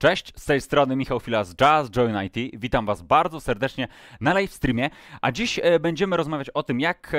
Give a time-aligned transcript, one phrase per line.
[0.00, 2.60] Cześć, z tej strony Michał Fila z Jazz Join IT.
[2.60, 3.88] Witam Was bardzo serdecznie
[4.20, 4.90] na live streamie.
[5.20, 7.10] A dziś e, będziemy rozmawiać o tym, jak e,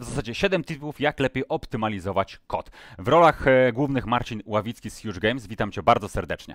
[0.00, 2.70] w zasadzie 7 typów, jak lepiej optymalizować kod.
[2.98, 5.46] W rolach e, głównych Marcin Ławicki z Huge Games.
[5.46, 6.54] Witam Cię bardzo serdecznie.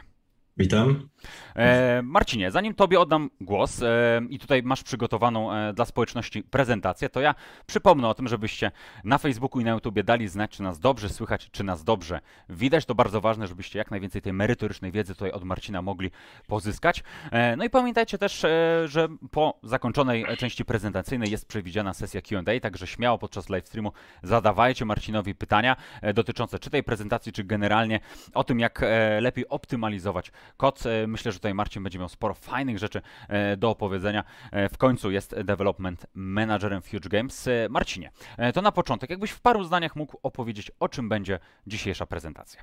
[0.57, 1.09] Witam.
[1.55, 7.09] E, Marcinie, zanim Tobie oddam głos e, i tutaj masz przygotowaną e, dla społeczności prezentację,
[7.09, 7.35] to ja
[7.65, 8.71] przypomnę o tym, żebyście
[9.03, 12.85] na Facebooku i na YouTubie dali znać, czy nas dobrze słychać, czy nas dobrze widać.
[12.85, 16.11] To bardzo ważne, żebyście jak najwięcej tej merytorycznej wiedzy tutaj od Marcina mogli
[16.47, 17.03] pozyskać.
[17.31, 22.59] E, no i pamiętajcie też, e, że po zakończonej części prezentacyjnej jest przewidziana sesja Q&A,
[22.59, 23.91] także śmiało podczas live streamu
[24.23, 27.99] zadawajcie Marcinowi pytania e, dotyczące czy tej prezentacji, czy generalnie
[28.33, 28.81] o tym, jak
[29.21, 30.85] lepiej optymalizować kod.
[30.85, 34.23] E, myślę, że tutaj Marcin będzie miał sporo fajnych rzeczy e, do opowiedzenia.
[34.51, 37.49] E, w końcu jest development managerem Huge Games.
[37.69, 38.11] Marcinie,
[38.53, 42.61] to na początek, jakbyś w paru zdaniach mógł opowiedzieć, o czym będzie dzisiejsza prezentacja.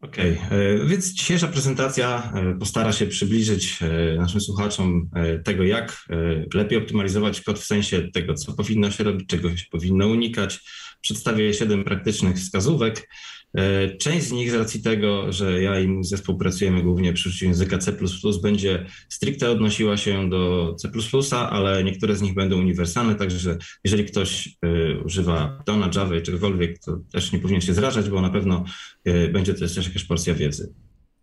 [0.00, 0.86] Okej, okay.
[0.86, 3.78] więc dzisiejsza prezentacja postara się przybliżyć
[4.18, 5.10] naszym słuchaczom
[5.44, 6.06] tego, jak
[6.54, 10.60] lepiej optymalizować kod w sensie tego, co powinno się robić, czego się powinno unikać.
[11.00, 13.08] Przedstawię siedem praktycznych wskazówek
[13.98, 17.44] część z nich z racji tego, że ja i mój zespół pracujemy głównie przy użyciu
[17.44, 17.92] języka C++,
[18.42, 20.90] będzie stricte odnosiła się do C++,
[21.50, 26.78] ale niektóre z nich będą uniwersalne, także jeżeli ktoś e, używa Pythona, Java czy czegokolwiek,
[26.78, 28.64] to też nie powinien się zrażać, bo na pewno
[29.04, 30.74] e, będzie to też jakaś porcja wiedzy.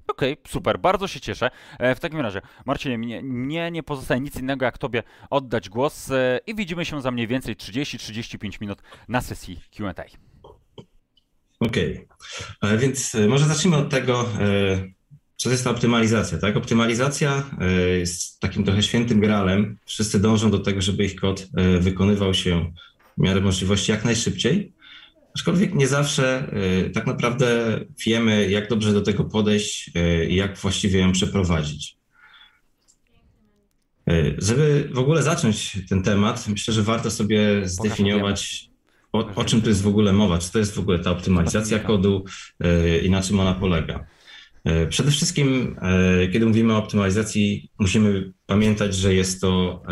[0.08, 1.50] Okej, okay, super, bardzo się cieszę.
[1.96, 6.10] W takim razie, Marcinie, mnie nie, nie pozostaje nic innego, jak Tobie oddać głos
[6.48, 10.29] i widzimy się za mniej więcej 30-35 minut na sesji Q&A.
[11.60, 12.08] Okej,
[12.62, 12.78] okay.
[12.78, 14.84] więc e, może zacznijmy od tego, e,
[15.38, 16.38] co to jest ta optymalizacja.
[16.38, 16.58] Tak?
[16.58, 19.78] Optymalizacja e, jest takim trochę świętym gralem.
[19.86, 21.48] Wszyscy dążą do tego, żeby ich kod
[21.80, 22.72] wykonywał się
[23.18, 24.74] w miarę możliwości jak najszybciej.
[25.36, 26.52] Aczkolwiek nie zawsze
[26.94, 29.92] tak naprawdę wiemy, jak dobrze do tego podejść
[30.30, 31.98] i jak właściwie ją przeprowadzić.
[34.38, 38.69] Żeby w ogóle zacząć ten temat, myślę, że warto sobie zdefiniować,
[39.14, 40.38] o, o czym tu jest w ogóle mowa?
[40.38, 42.26] Czy to jest w ogóle ta optymalizacja kodu
[42.60, 44.06] e, i na czym ona polega?
[44.64, 49.84] E, przede wszystkim, e, kiedy mówimy o optymalizacji, musimy pamiętać, że jest to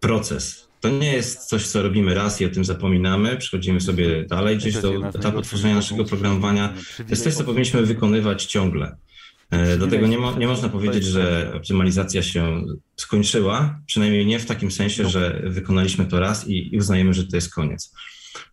[0.00, 0.68] proces.
[0.80, 4.74] To nie jest coś, co robimy raz i o tym zapominamy, przechodzimy sobie dalej gdzieś
[4.74, 6.74] do etapu tworzenia naszego programowania.
[6.96, 8.96] To jest coś, co powinniśmy wykonywać ciągle.
[9.78, 12.64] Dlatego nie, mo nie można powiedzieć, że optymalizacja się
[12.96, 15.08] skończyła, przynajmniej nie w takim sensie, no.
[15.08, 17.92] że wykonaliśmy to raz i, i uznajemy, że to jest koniec.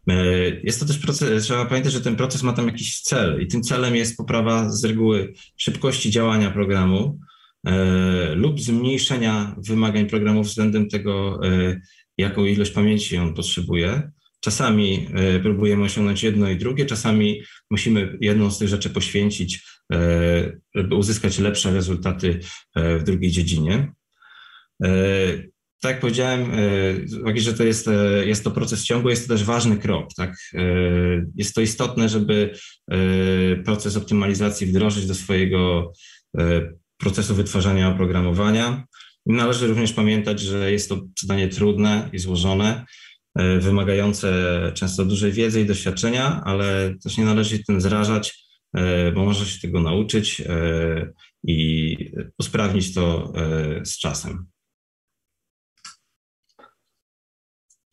[0.08, 0.26] E,
[0.64, 3.62] jest to też proces, trzeba pamiętać, że ten proces ma tam jakiś cel i tym
[3.62, 7.20] celem jest poprawa z reguły szybkości działania programu
[7.66, 11.82] e, lub zmniejszenia wymagań programu względem tego, e,
[12.18, 14.12] jaką ilość pamięci on potrzebuje.
[14.40, 15.08] Czasami
[15.44, 19.64] próbujemy osiągnąć jedno i drugie, czasami musimy jedną z tych rzeczy poświęcić,
[20.76, 22.40] żeby uzyskać lepsze rezultaty
[22.76, 23.92] w drugiej dziedzinie.
[25.82, 26.52] Tak jak powiedziałem,
[27.06, 30.14] z uwagi, że to jest, e, jest to proces ciągły, jest to też ważny krok.
[30.18, 30.36] Tak?
[30.54, 30.64] E,
[31.36, 32.54] jest to istotne, żeby
[32.92, 32.98] e,
[33.56, 35.92] proces optymalizacji wdrożyć do swojego
[36.98, 38.84] procesu wytwarzania oprogramowania.
[39.26, 42.86] Należy również pamiętać, że jest to zadanie trudne i złożone,
[43.60, 44.32] wymagające
[44.74, 48.46] często dużej wiedzy i doświadczenia, ale też nie należy się tym zrażać,
[49.16, 50.42] bo można się tego nauczyć
[51.44, 51.98] i
[52.38, 53.34] usprawnić to
[53.84, 54.46] z czasem.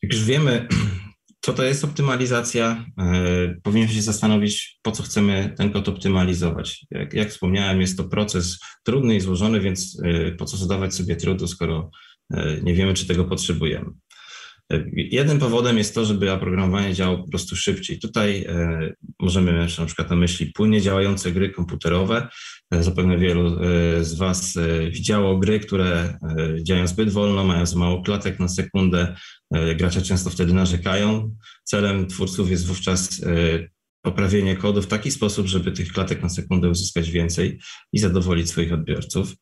[0.01, 0.67] Jak już wiemy,
[1.45, 6.85] co to jest optymalizacja, e, powinniśmy się zastanowić, po co chcemy ten kod optymalizować.
[6.91, 11.15] Jak, jak wspomniałem, jest to proces trudny i złożony, więc e, po co zadawać sobie
[11.15, 11.91] trudu, skoro
[12.33, 13.89] e, nie wiemy, czy tego potrzebujemy.
[14.93, 17.99] Jednym powodem jest to, żeby oprogramowanie działało po prostu szybciej.
[17.99, 22.27] Tutaj e, możemy mieć na przykład na myśli płynnie działające gry komputerowe.
[22.71, 24.59] E, zapewne wielu e, z Was
[24.91, 26.19] widziało gry, które
[26.63, 29.15] działają zbyt wolno, mają za mało klatek na sekundę.
[29.75, 31.35] Gracze często wtedy narzekają.
[31.63, 33.21] Celem twórców jest wówczas
[34.01, 37.59] poprawienie kodu w taki sposób, żeby tych klatek na sekundę uzyskać więcej
[37.93, 39.35] i zadowolić swoich odbiorców.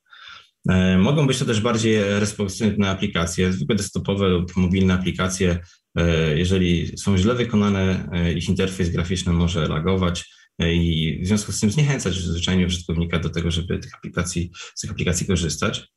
[0.69, 5.59] E, mogą być to też bardziej responsywne aplikacje, zwykłe desktopowe lub mobilne aplikacje.
[5.97, 11.59] E, jeżeli są źle wykonane, e, ich interfejs graficzny może lagować i w związku z
[11.59, 15.87] tym zniechęcać zwyczajnie użytkownika do tego, żeby tych aplikacji, z tych aplikacji korzystać.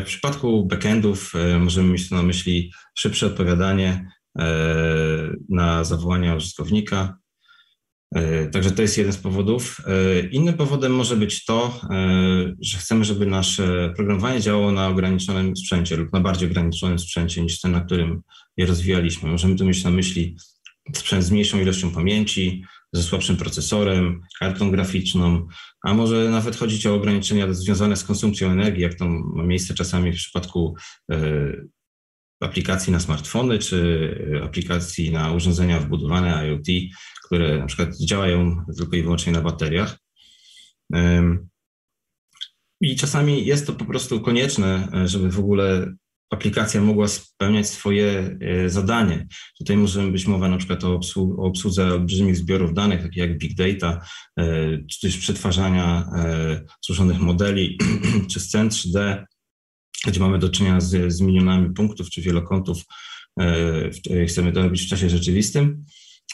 [0.00, 4.10] W przypadku backendów możemy mieć na myśli szybsze odpowiadanie
[5.48, 7.18] na zawołania użytkownika,
[8.52, 9.80] także to jest jeden z powodów.
[9.86, 15.56] E, innym powodem może być to, e, że chcemy, żeby nasze programowanie działało na ograniczonym
[15.56, 18.22] sprzęcie lub na bardziej ograniczonym sprzęcie niż ten, na którym
[18.56, 19.30] je rozwijaliśmy.
[19.30, 20.36] Możemy tu mieć na myśli
[20.94, 25.46] sprzęt z mniejszą ilością pamięci, ze słabszym procesorem, kartą graficzną,
[25.84, 30.12] a może nawet chodzić o ograniczenia związane z konsumpcją energii, jak to ma miejsce czasami
[30.12, 30.74] w przypadku
[32.40, 36.66] aplikacji na smartfony czy aplikacji na urządzenia wbudowane IoT,
[37.26, 39.98] które na przykład działają tylko i wyłącznie na bateriach.
[42.80, 45.92] I czasami jest to po prostu konieczne, żeby w ogóle
[46.30, 49.26] aplikacja mogła spełniać swoje e, zadanie.
[49.58, 51.00] Tutaj możemy być mowa na przykład o,
[51.36, 54.00] obsłudze olbrzymich zbiorów danych, takich jak big data,
[54.38, 54.44] e,
[54.90, 57.78] czy też przetwarzania e, złożonych modeli,
[58.30, 59.24] czy scen 3D,
[60.06, 62.78] gdzie mamy do czynienia z, z milionami punktów czy wielokątów.
[64.28, 65.84] Chcemy to robić w czasie rzeczywistym.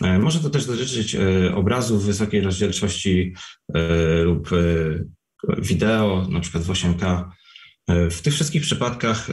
[0.00, 1.16] Może to też dotyczyć
[1.54, 3.34] obrazów wysokiej rozdzielczości
[4.24, 4.50] lub
[5.58, 7.24] wideo, na przykład w 8K.
[7.88, 9.28] W tych wszystkich przypadkach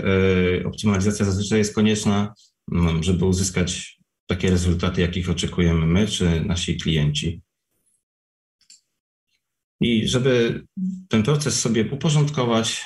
[0.65, 2.33] optymalizacja zazwyczaj jest konieczna,
[3.01, 7.41] żeby uzyskać takie rezultaty, jakich oczekujemy my czy nasi klienci.
[9.81, 10.63] I żeby
[11.09, 12.85] ten proces sobie uporządkować,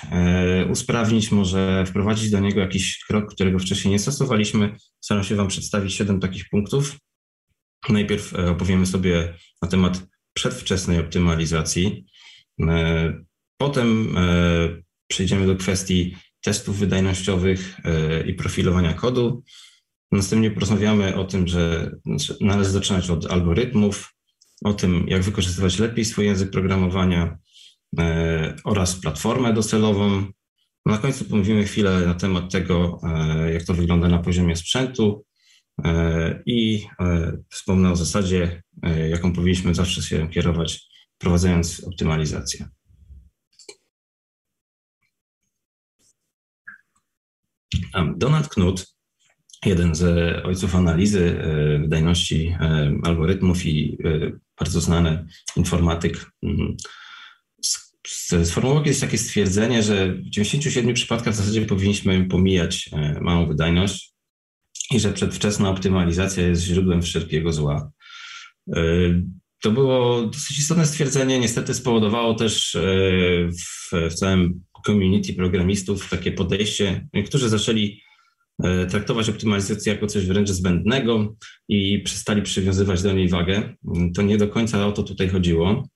[0.72, 5.94] usprawnić, może wprowadzić do niego jakiś krok, którego wcześniej nie stosowaliśmy, staram się Wam przedstawić
[5.94, 6.98] siedem takich punktów.
[7.90, 10.02] Najpierw opowiemy sobie na temat
[10.34, 12.06] przedwczesnej optymalizacji.
[13.58, 14.16] Potem
[15.08, 19.44] przejdziemy do kwestii testów wydajnościowych e, i profilowania kodu.
[20.12, 21.92] Następnie porozmawiamy o tym, że
[22.42, 24.14] należy zaczynać od algorytmów,
[24.64, 27.38] o tym, jak wykorzystywać lepiej swój język programowania
[28.00, 30.26] e, oraz platformę docelową.
[30.86, 35.26] Na końcu pomówimy chwilę na temat tego, e, jak to wygląda na poziomie sprzętu
[36.46, 36.86] i
[37.50, 38.64] wspomnę o zasadzie,
[39.10, 40.88] jaką powinniśmy zawsze się kierować,
[41.18, 42.68] prowadzając optymalizację.
[48.18, 48.94] Donald Knuth,
[49.66, 50.04] jeden z
[50.46, 56.32] ojców analizy e, wydajności e, algorytmów i e, bardzo znany informatyk,
[58.46, 62.90] sformułował kiedyś takie stwierdzenie, że w 97 przypadkach w zasadzie powinniśmy pomijać
[63.22, 64.13] małą wydajność
[64.92, 67.92] i że przedwczesna optymalizacja jest źródłem wszelkiego zła.
[69.62, 72.78] To było dosyć istotne stwierdzenie, niestety spowodowało też
[73.92, 77.08] w, w całym community programistów takie podejście.
[77.14, 78.02] Niektórzy zaczęli
[78.64, 81.36] e, traktować optymalizację jako coś wręcz zbędnego
[81.70, 83.76] i przestali przywiązywać do niej wagę.
[84.16, 85.88] To nie do końca o to tutaj chodziło,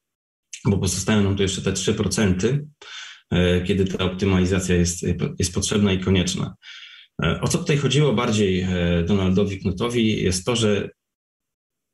[0.66, 2.60] bo pozostają nam tu jeszcze te 3%,
[3.32, 5.06] e, kiedy ta optymalizacja jest,
[5.40, 6.56] jest potrzebna i konieczna.
[7.24, 8.68] E, o co tutaj chodziło bardziej
[9.06, 10.90] Donaldowi Knutowi jest to, że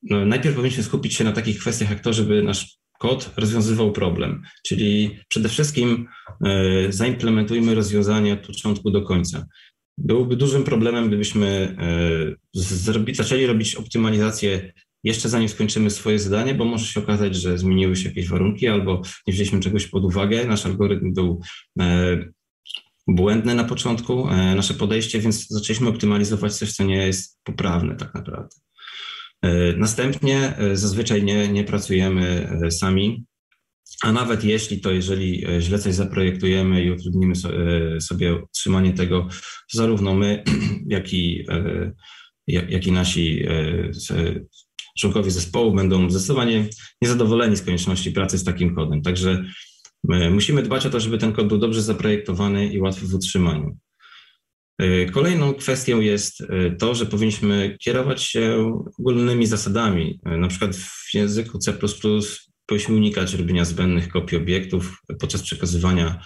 [0.04, 4.44] no, najpierw powinniśmy skupić się na takich kwestiach jak to, żeby nasz kod rozwiązywał problem.
[4.66, 6.08] Czyli przede wszystkim
[6.46, 9.46] e, zaimplementujmy rozwiązanie od początku do końca.
[9.98, 11.76] Byłoby dużym problemem, gdybyśmy
[12.56, 14.74] e, zaczęli robić optymalizację
[15.04, 19.02] jeszcze zanim skończymy swoje zadanie, bo może się okazać, że zmieniły się jakieś warunki albo
[19.28, 20.46] nie wzięliśmy czegoś pod uwagę.
[20.46, 21.42] Nasz algorytm był
[23.10, 28.14] e, błędny na początku, nasze podejście, więc zaczęliśmy optymalizować coś, co nie jest poprawne tak
[28.14, 28.56] naprawdę.
[29.44, 33.26] E, następnie e, zazwyczaj nie, nie pracujemy e, sami,
[34.04, 37.34] a nawet jeśli to, jeżeli źle coś zaprojektujemy i utrudnimy
[38.00, 39.28] sobie utrzymanie tego,
[39.72, 40.44] zarówno my,
[40.88, 41.46] jak i,
[42.48, 43.46] jak i nasi
[45.00, 46.66] członkowie zespołu będą zdecydowanie
[47.02, 49.02] niezadowoleni z konieczności pracy z takim kodem.
[49.02, 49.46] Także
[50.32, 53.78] musimy dbać o to, żeby ten kod był dobrze zaprojektowany i łatwy w utrzymaniu.
[54.78, 60.20] E, kolejną kwestią jest e, to, że powinniśmy kierować się ogólnymi zasadami.
[60.26, 61.74] E, na przykład w języku C
[62.66, 66.26] powinniśmy unikać robienia zbędnych kopii obiektów podczas przekazywania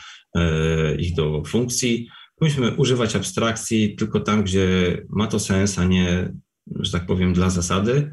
[0.99, 2.09] ich do funkcji.
[2.35, 6.33] Powinniśmy używać abstrakcji tylko tam, gdzie ma to sens, a nie,
[6.79, 8.11] że tak powiem, dla zasady.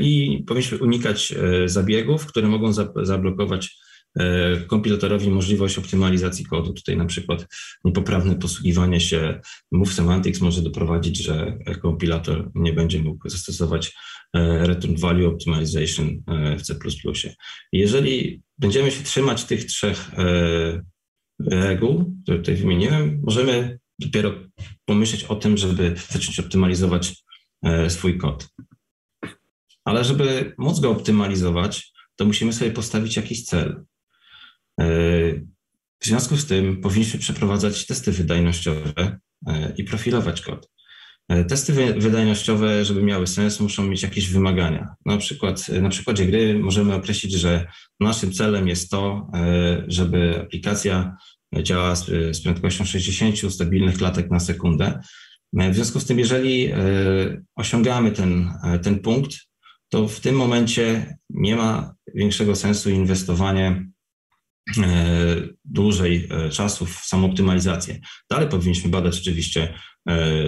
[0.00, 1.34] I powinniśmy unikać
[1.66, 3.87] zabiegów, które mogą zablokować E,
[4.66, 6.72] kompilatorowi możliwość optymalizacji kodu.
[6.72, 7.46] Tutaj na przykład
[7.84, 9.40] niepoprawne posługiwanie się
[9.72, 13.92] move semantics może doprowadzić, że kompilator nie będzie mógł zastosować
[14.34, 16.74] e, return value optimization e, w C++.
[17.72, 20.10] Jeżeli będziemy się trzymać tych trzech
[21.40, 24.34] reguł, które tutaj wymieniłem, możemy dopiero
[24.84, 27.24] pomyśleć o tym, żeby zacząć optymalizować
[27.88, 28.48] swój kod.
[29.84, 33.84] Ale żeby móc go optymalizować, to musimy sobie postawić jakiś cel.
[36.00, 40.70] W związku z tym powinniśmy przeprowadzać testy wydajnościowe e, i profilować kod.
[41.28, 44.94] E, testy wydajnościowe, żeby miały sens, muszą mieć jakieś wymagania.
[45.06, 47.66] Na przykład na przykładzie gry możemy określić, że
[48.00, 51.16] naszym celem jest to, e, żeby aplikacja
[51.62, 55.00] działała z, prędkością 60 stabilnych klatek na sekundę.
[55.52, 56.72] W związku z tym, jeżeli
[57.56, 58.50] osiągamy ten,
[58.82, 59.36] ten punkt,
[59.88, 63.88] to w tym momencie nie ma większego sensu inwestowanie
[65.64, 67.98] dłużej czasu w samooptymalizację.
[68.30, 69.74] Dalej powinniśmy badać oczywiście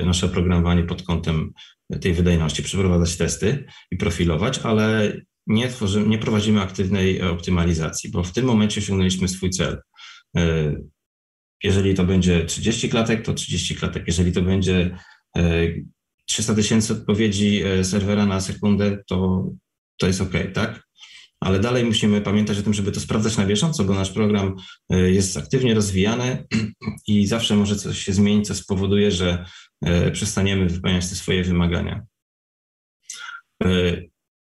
[0.04, 1.52] nasze oprogramowanie pod kątem
[2.00, 5.12] tej wydajności, przeprowadzać testy i profilować, ale
[5.46, 9.80] nie, tworzymy, nie prowadzimy aktywnej optymalizacji, bo w tym momencie osiągnęliśmy swój cel.
[11.62, 14.04] Jeżeli to będzie 30 klatek, to 30 klatek.
[14.06, 14.98] Jeżeli to będzie
[16.26, 19.48] 300 tysięcy odpowiedzi e, serwera na sekundę, to,
[19.98, 20.82] to jest OK, tak?
[21.40, 24.56] Ale dalej musimy pamiętać o tym, żeby to sprawdzać na bieżąco, bo nasz program
[24.90, 26.46] e, jest aktywnie rozwijany
[27.06, 29.44] i zawsze może coś się zmienić, co spowoduje, że
[29.84, 32.02] e, przestaniemy wypełniać te swoje wymagania.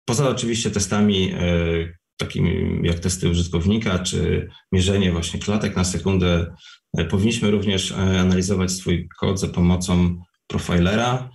[0.04, 1.34] Poza oczywiście testami
[2.16, 6.54] takimi jak testy użytkownika, czy mierzenie właśnie klatek na sekundę,
[7.10, 11.30] powinniśmy również analizować swój kod za pomocą profilera,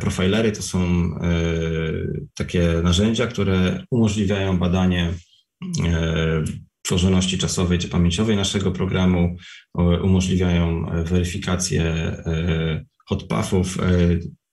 [0.00, 1.32] profilery to są e,
[2.34, 5.12] takie narzędzia, które umożliwiają badanie
[5.84, 6.44] e,
[6.82, 9.36] tworzoności czasowej czy pamięciowej naszego programu,
[10.02, 12.16] umożliwiają weryfikację
[13.08, 13.78] hotpathów,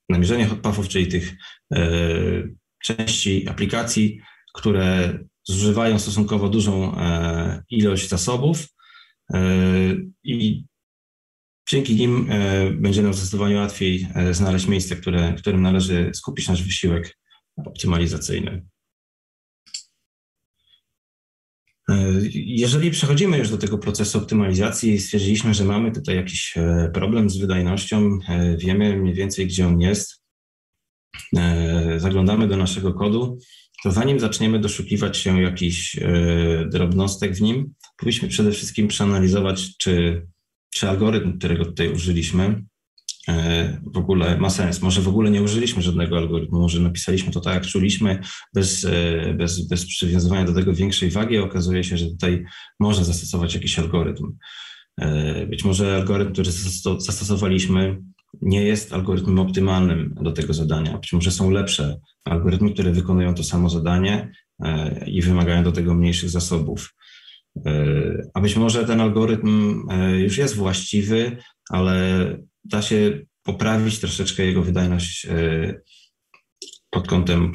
[0.10, 1.34] namierzenie hotpathów, czyli tych
[2.84, 4.20] części aplikacji,
[4.54, 6.96] które zużywają stosunkowo dużą
[7.70, 8.68] ilość zasobów
[10.24, 10.64] i
[11.70, 16.64] Dzięki nim e, będzie nam zdecydowanie łatwiej e, znaleźć miejsce, które, którym należy skupić nasz
[16.64, 17.18] wysiłek
[17.66, 18.66] optymalizacyjny.
[21.90, 21.96] E,
[22.34, 26.54] jeżeli przechodzimy już do tego procesu optymalizacji i stwierdziliśmy, że mamy tutaj jakiś
[26.94, 28.20] problem z wydajnością,
[28.58, 30.24] wiemy mniej więcej, gdzie on jest,
[31.98, 33.38] zaglądamy do naszego kodu,
[33.84, 36.00] to zanim zaczniemy doszukiwać się jakichś
[36.72, 40.22] drobnostek w nim, powinniśmy przede wszystkim przeanalizować, czy
[40.74, 42.64] czy algorytm, którego tutaj użyliśmy,
[43.28, 44.82] e, w ogóle ma sens.
[44.82, 48.20] Może w ogóle nie użyliśmy żadnego algorytmu, może napisaliśmy to tak, jak czuliśmy,
[48.54, 51.38] bez, e, bez, bez przywiązywania do tego większej wagi.
[51.38, 52.46] Okazuje się, że tutaj
[52.80, 54.38] można zastosować jakiś algorytm.
[55.02, 56.52] E, być może algorytm, który
[57.00, 58.02] zastosowaliśmy,
[58.42, 60.98] nie jest algorytmem optymalnym do tego zadania.
[60.98, 64.32] Być może są lepsze algorytmy, które wykonują to samo zadanie
[65.08, 66.96] i wymagają do tego mniejszych zasobów.
[67.66, 71.38] E, a być może ten algorytm e, już jest właściwy,
[71.70, 75.82] ale da się poprawić troszeczkę jego wydajność e,
[76.90, 77.52] pod kątem,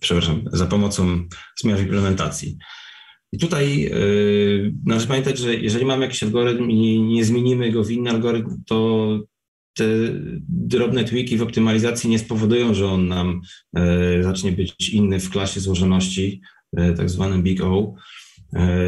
[0.00, 1.28] przepraszam, za pomocą
[1.60, 2.56] zmian w implementacji.
[3.32, 3.90] I tutaj
[4.84, 9.20] należy pamiętać, że jeżeli mamy jakiś algorytm i nie zmienimy go w inny algorytm, to
[9.74, 9.84] te
[10.48, 13.40] drobne tweaki w optymalizacji nie spowodują, że on nam
[14.20, 16.40] zacznie być inny w klasie złożoności,
[16.96, 17.94] tak zwanym Big O,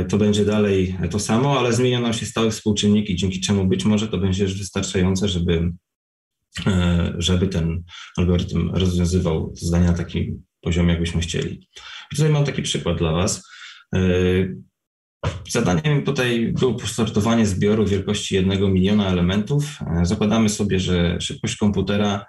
[0.09, 4.09] to będzie dalej to samo, ale zmienią nam się stałe współczynniki, dzięki czemu być może
[4.09, 5.73] to będzie już wystarczające, żeby,
[6.67, 7.83] e, żeby ten
[8.17, 11.69] algorytm rozwiązywał zdania na takim poziomie, jakbyśmy chcieli.
[12.13, 13.49] I tutaj mam taki przykład dla Was.
[13.95, 14.01] E,
[15.49, 19.79] zadaniem tutaj było posortowanie zbioru wielkości jednego miliona elementów.
[20.03, 22.27] Zakładamy sobie, że szybkość komputera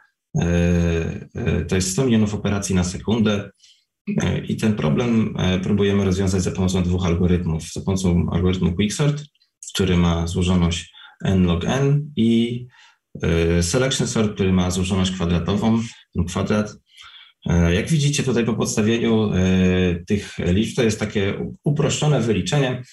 [1.67, 3.50] to jest 100 milionów operacji na sekundę.
[4.48, 7.72] I ten problem e, próbujemy rozwiązać za pomocą dwóch algorytmów.
[7.74, 9.24] Za pomocą algorytmu Quicksort,
[9.74, 10.94] który ma złożoność
[11.25, 12.65] n log n i
[13.24, 15.82] e, selection sort, który ma złożoność kwadratową,
[16.27, 16.75] kwadrat.
[17.50, 19.32] E, jak widzicie tutaj po podstawieniu
[20.08, 22.84] tych liczb, to jest takie uproszczone wyliczenie,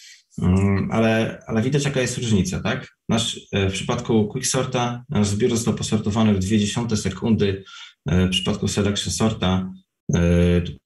[0.43, 2.97] mm, ale, ale widać jaka jest różnica, tak?
[3.09, 7.65] Nasz, w przypadku quicksorta nasz zbiór został posortowany w 0,2 sekundy,
[8.07, 9.86] w przypadku selection sorta E,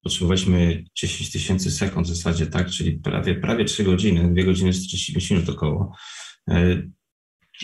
[0.03, 5.31] potrzebowaliśmy 10 tysięcy sekund w zasadzie, tak, czyli prawie, prawie 3 godziny, 2 godziny 45
[5.31, 5.95] minut około.
[6.49, 6.83] E,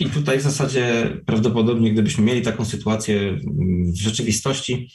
[0.00, 3.38] I tutaj w zasadzie prawdopodobnie, gdybyśmy mieli taką sytuację
[3.94, 4.90] w rzeczywistości,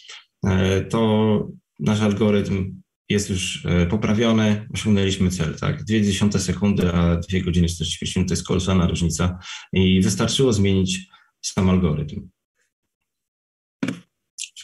[0.45, 1.47] e, to
[1.79, 5.83] nasz algorytm jest już poprawiony, osiągnęliśmy cel, tak?
[5.83, 9.39] 0,2 sekundy, a 2 godziny 45 minut to jest kolosalna różnica
[9.73, 11.07] i wystarczyło zmienić
[11.41, 12.29] sam algorytm.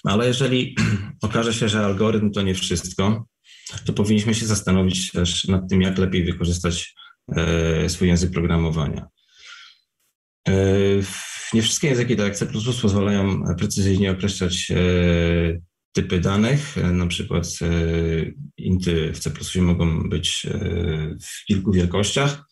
[0.04, 0.76] Ale jeżeli
[1.22, 3.26] okaże się, że algorytm to nie wszystko,
[3.86, 6.96] to powinniśmy się zastanowić też nad tym, jak lepiej wykorzystać
[7.36, 9.08] e, swój język programowania.
[10.48, 10.54] E,
[11.54, 12.46] nie wszystkie języki, tak jak C++,
[12.82, 14.76] pozwalają precyzyjnie określać e,
[15.94, 16.76] typy danych.
[16.94, 17.60] Na przykład
[18.58, 20.48] inty w C++ mogą być
[21.22, 22.44] w kilku wielkościach.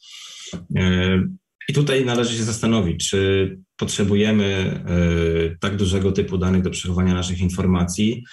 [1.70, 7.40] I tutaj należy się zastanowić, czy potrzebujemy e, tak dużego typu danych do przechowania naszych
[7.40, 8.24] informacji,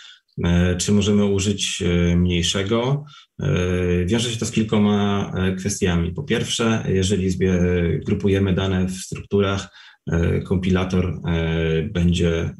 [0.44, 3.04] e, czy możemy użyć e, mniejszego.
[4.06, 6.12] Wiąże się to z kilkoma kwestiami.
[6.12, 7.30] Po pierwsze, jeżeli
[8.06, 9.68] grupujemy dane w strukturach,
[10.44, 11.20] kompilator
[11.92, 12.54] będzie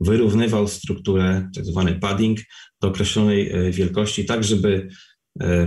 [0.00, 2.38] wyrównywał strukturę, tak zwany padding,
[2.80, 4.88] do określonej wielkości, tak żeby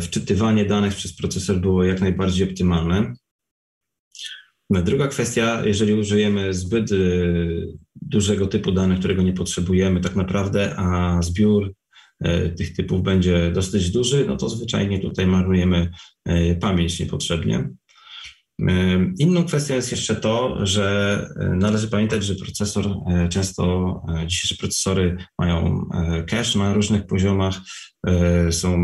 [0.02, 3.14] wczytywanie danych przez procesor było jak najbardziej optymalne.
[4.70, 6.90] Druga kwestia, jeżeli użyjemy zbyt
[8.02, 11.74] dużego typu danych, którego nie potrzebujemy tak naprawdę, a zbiór
[12.22, 15.92] E, tych typów będzie dosyć duży, no to zwyczajnie tutaj marnujemy
[16.26, 17.70] e, pamięć niepotrzebnie.
[19.20, 22.86] Inną kwestią jest jeszcze to, że należy pamiętać, że procesor
[23.30, 25.90] często, dzisiejsze procesory mają
[26.30, 27.60] cache na różnych poziomach,
[28.52, 28.78] są,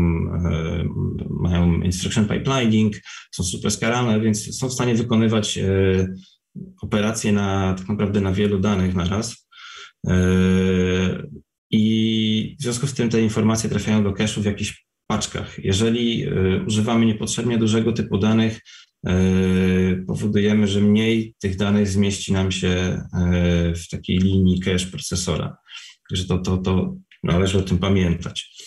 [1.30, 2.96] mają instruction pipelining,
[3.30, 5.58] są superskalane, więc są w stanie wykonywać
[6.82, 9.48] operacje na, tak naprawdę na wielu danych na raz.
[11.70, 15.64] I w związku z tym te informacje trafiają do cache'u w jakichś paczkach.
[15.64, 18.60] Jeżeli y, używamy niepotrzebnie dużego typu danych, y,
[20.06, 25.56] powodujemy, że mniej tych danych zmieści nam się y, w takiej linii cache procesora.
[26.10, 28.64] Także to, to, to należy o tym pamiętać.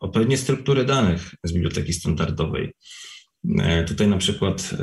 [0.00, 2.72] Odpowiednie struktury danych z biblioteki standardowej.
[3.86, 4.74] Tutaj na przykład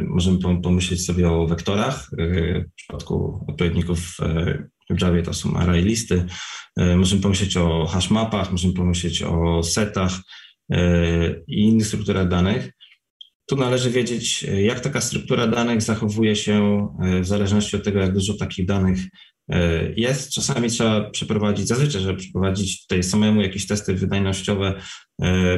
[0.00, 2.10] możemy pomyśleć sobie o wektorach.
[2.70, 4.16] W przypadku odpowiedników
[4.90, 6.26] w Javie to są array listy.
[6.96, 10.12] Możemy pomyśleć o hashmapach, możemy pomyśleć o setach
[11.48, 12.70] i innych strukturach danych.
[13.50, 18.14] Tu należy wiedzieć, jak taka struktura danych zachowuje się e, w zależności od tego, jak
[18.14, 18.98] dużo takich danych
[19.96, 20.30] jest.
[20.30, 24.80] Czasami trzeba przeprowadzić, zazwyczaj trzeba przeprowadzić tutaj samemu jakieś testy wydajnościowe,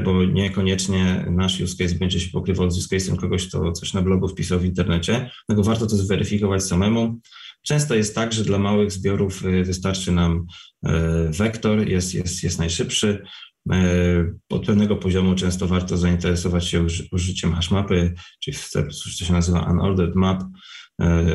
[0.04, 4.02] bo niekoniecznie nasz use case będzie się pokrywał z use case'em kogoś, kto coś na
[4.02, 5.30] blogu wpisał w internecie.
[5.48, 7.20] Dlatego warto to zweryfikować samemu.
[7.62, 10.46] Często jest tak, że dla małych zbiorów wystarczy nam
[11.30, 13.22] wektor, jest, jest, jest najszybszy.
[13.72, 19.32] Y, od pewnego poziomu często warto zainteresować się użyciem hashmapy, czyli w coś, co się
[19.32, 20.42] nazywa unordered map,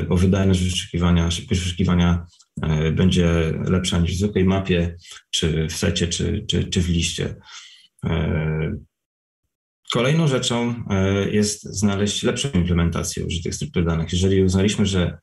[0.09, 2.25] bo wydajność wyszukiwania, szybkość wyszukiwania
[2.93, 4.95] będzie lepsza niż w zwykłej mapie,
[5.31, 7.35] czy w secie, czy, czy, czy w liście.
[9.93, 10.83] Kolejną rzeczą
[11.31, 14.13] jest znaleźć lepszą implementację użytych struktur danych.
[14.13, 15.17] Jeżeli uznaliśmy, że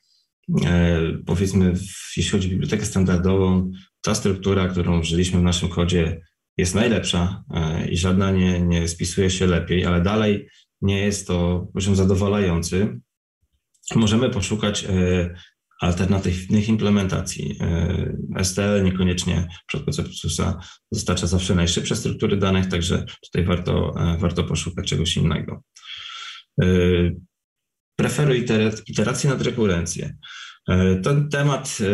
[0.64, 1.72] E, powiedzmy,
[2.16, 6.20] jeśli chodzi o bibliotekę standardową, ta struktura, którą użyliśmy w naszym kodzie,
[6.56, 10.48] jest najlepsza e, i żadna nie, nie spisuje się lepiej, ale dalej
[10.82, 13.00] nie jest to poziom zadowalający.
[13.94, 15.34] Możemy poszukać e,
[15.80, 17.58] alternatywnych implementacji.
[18.42, 20.04] STL niekoniecznie w przypadku C++
[20.92, 25.62] dostarcza zawsze najszybsze struktury danych, także tutaj warto, warto poszukać czegoś innego.
[27.96, 28.46] Preferuj
[28.86, 30.16] iterację nad rekurencję.
[30.68, 31.84] E, ten temat, e,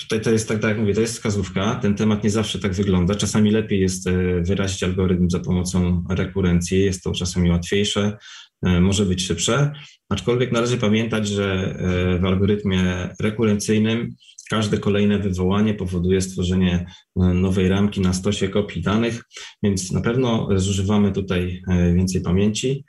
[0.00, 1.74] tutaj to jest tak, tak jak mówię, to jest wskazówka.
[1.74, 3.14] Ten temat nie zawsze tak wygląda.
[3.14, 8.16] Czasami lepiej jest e, wyrazić algorytm za pomocą rekurencji, jest to czasami łatwiejsze,
[8.62, 9.72] może być szybsze,
[10.08, 11.76] aczkolwiek należy pamiętać, że
[12.20, 14.14] w algorytmie rekurencyjnym
[14.50, 16.86] każde kolejne wywołanie powoduje stworzenie
[17.16, 19.22] nowej ramki na stosie kopii danych,
[19.62, 21.62] więc na pewno zużywamy tutaj
[21.94, 22.84] więcej pamięci.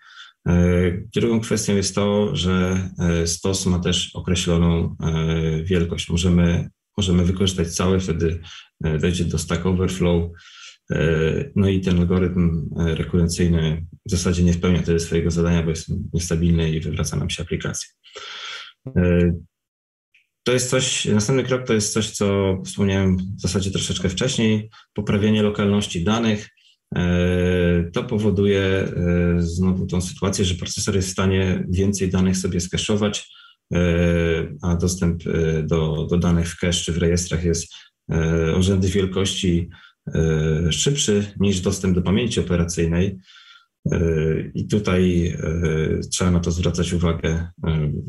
[0.47, 6.10] E, drugą kwestią jest to, że e, stos ma też określoną e, wielkość.
[6.10, 6.69] Możemy,
[7.01, 8.39] możemy wykorzystać cały, wtedy
[8.99, 10.31] dojdzie do Stack Overflow.
[11.55, 16.69] No i ten algorytm rekurencyjny w zasadzie nie spełnia wtedy swojego zadania, bo jest niestabilny
[16.69, 17.89] i wywraca nam się aplikacja.
[20.43, 25.43] To jest coś, następny krok to jest coś, co wspomniałem w zasadzie troszeczkę wcześniej, poprawienie
[25.43, 26.49] lokalności danych.
[26.95, 32.59] E, to powoduje e, znowu tą sytuację, że procesor jest w stanie więcej danych sobie
[32.59, 33.40] skeszować, e,
[34.62, 35.23] a dostęp
[35.63, 37.73] do, do danych w cache czy w rejestrach jest
[38.55, 39.69] o rzędy wielkości
[40.69, 43.17] szybszy niż dostęp do pamięci operacyjnej.
[44.55, 45.36] I tutaj
[46.12, 47.47] trzeba na to zwracać uwagę,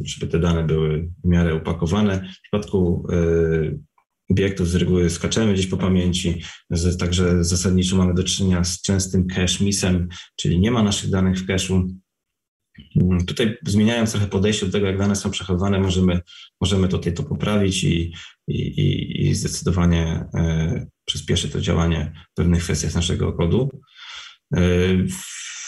[0.04, 2.28] żeby te dane były w miarę upakowane.
[2.38, 3.06] W przypadku
[4.30, 6.42] obiektów z reguły skaczemy gdzieś po pamięci,
[6.98, 11.46] także zasadniczo mamy do czynienia z częstym cache missem, czyli nie ma naszych danych w
[11.46, 11.88] cache'u.
[13.00, 16.20] Mm, tutaj zmieniając trochę podejście do tego, jak dane są przechowywane, możemy,
[16.60, 18.14] możemy tutaj to poprawić i,
[18.48, 23.70] i, i zdecydowanie e, przyspieszy to działanie w pewnych kwestiach naszego kodu.
[24.54, 24.58] E,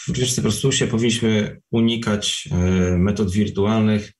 [0.07, 2.57] w Research C++ powinniśmy unikać e,
[2.97, 4.11] metod wirtualnych,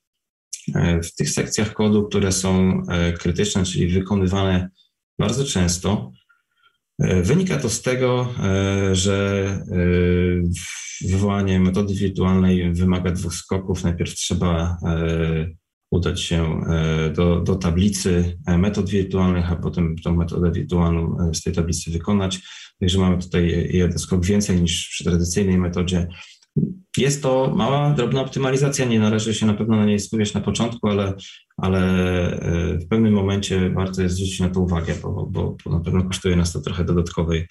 [1.04, 2.82] w tych sekcjach kodu, które są
[3.20, 4.70] krytyczne, czyli wykonywane
[5.20, 6.12] bardzo często.
[7.00, 8.34] E, wynika to z tego,
[8.92, 9.48] że
[11.08, 13.84] wywołanie metody wirtualnej wymaga dwóch skoków.
[13.84, 14.78] Najpierw trzeba
[15.92, 16.62] udać się
[17.16, 22.40] do, do tablicy metod wirtualnych, a potem tą metodę wirtualną z tej tablicy wykonać.
[22.80, 26.08] Także mamy tutaj jeden skok więcej niż przy tradycyjnej metodzie.
[26.98, 30.88] Jest to mała, drobna optymalizacja, nie należy się na pewno na niej skupiać na początku,
[30.88, 31.14] ale,
[31.58, 31.80] ale
[32.40, 36.04] e, w pewnym momencie warto jest zwrócić na to uwagę, bo, bo, bo na pewno
[36.04, 37.48] kosztuje nas to trochę dodatkowej,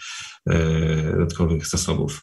[0.51, 2.23] e, dodatkowych zasobów.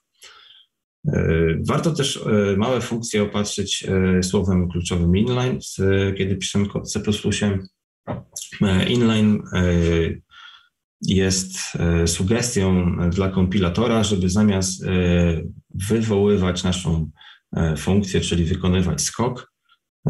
[1.08, 1.36] E,
[1.68, 2.26] warto też
[2.58, 3.88] małe funkcje opatrzyć
[4.22, 5.60] słowem kluczowym inline,
[6.18, 7.02] kiedy piszemy C++.
[8.88, 9.40] Inline
[11.02, 11.58] jest
[12.06, 14.84] sugestią dla kompilatora, żeby zamiast
[15.74, 17.12] wywoływać naszą
[17.56, 19.54] e, funkcję, czyli wykonywać skok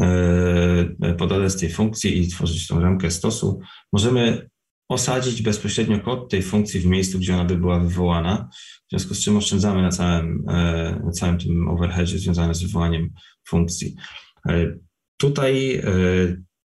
[0.00, 3.60] e, pod adres tej funkcji i tworzyć tą ramkę stosu,
[3.92, 4.50] możemy
[4.88, 8.48] osadzić bezpośrednio kod tej funkcji w miejscu, gdzie ona by była wywołana,
[8.86, 13.10] w związku z czym oszczędzamy na całym, e, na całym tym overheadzie związanym z wywołaniem
[13.48, 13.94] funkcji.
[15.16, 15.82] Tutaj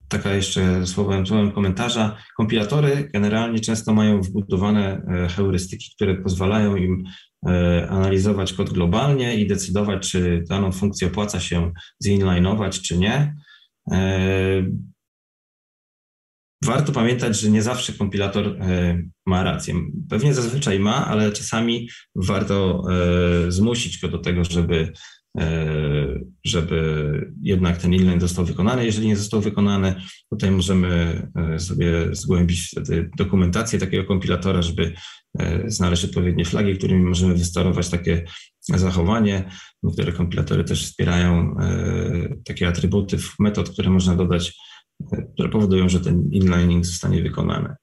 [0.08, 5.02] taka jeszcze słowem, słowem komentarza, kompilatory generalnie często mają wbudowane
[5.36, 7.04] heurystyki, które pozwalają im
[7.46, 11.72] E, analizować kod globalnie i decydować, czy daną funkcję opłaca się
[12.04, 13.36] zinlinować, czy nie.
[13.92, 14.66] E,
[16.64, 19.74] warto pamiętać, że nie zawsze kompilator e, ma rację.
[20.10, 22.82] Pewnie zazwyczaj ma, ale czasami warto
[23.48, 24.92] zmusić go do tego, żeby E,
[26.44, 28.84] żeby jednak ten inline został wykonany.
[28.84, 29.94] Jeżeli nie został wykonany,
[30.30, 34.92] tutaj możemy e, sobie zgłębić wtedy dokumentację takiego kompilatora, żeby
[35.38, 38.24] e, znaleźć odpowiednie flagi, którymi możemy wysterować takie
[38.60, 39.50] zachowanie.
[39.82, 41.56] Niektóre kompilatory też wspierają
[42.44, 44.56] takie atrybuty metod, które można dodać,
[45.34, 47.74] które powodują, że ten inlining zostanie wykonany.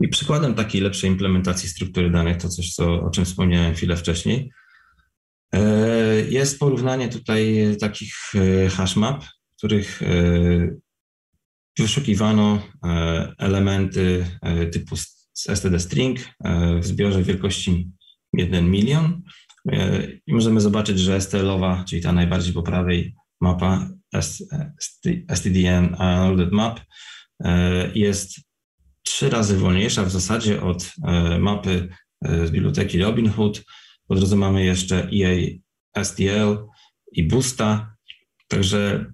[0.00, 4.50] I przykładem takiej lepszej implementacji struktury danych, to coś, co, o czym wspomniałem chwilę wcześniej,
[5.52, 5.60] e,
[6.20, 10.06] jest porównanie tutaj takich e, hashmap, w których e,
[11.78, 12.62] wyszukiwano
[13.38, 14.26] elementy
[14.72, 14.96] typu
[15.34, 16.18] std string
[16.80, 17.90] w zbiorze wielkości
[18.32, 19.22] 1 milion.
[20.26, 23.88] I możemy zobaczyć, że STL-owa, czyli ta najbardziej po prawej mapa
[25.28, 26.80] STDN Unloaded Map
[27.94, 28.45] jest
[29.16, 31.88] trzy razy wolniejsza w zasadzie od e, mapy
[32.24, 33.64] e, z biblioteki Robinhood.
[34.08, 36.66] Po drodze mamy jeszcze EA STL
[37.12, 37.96] i Boosta.
[38.48, 39.12] Także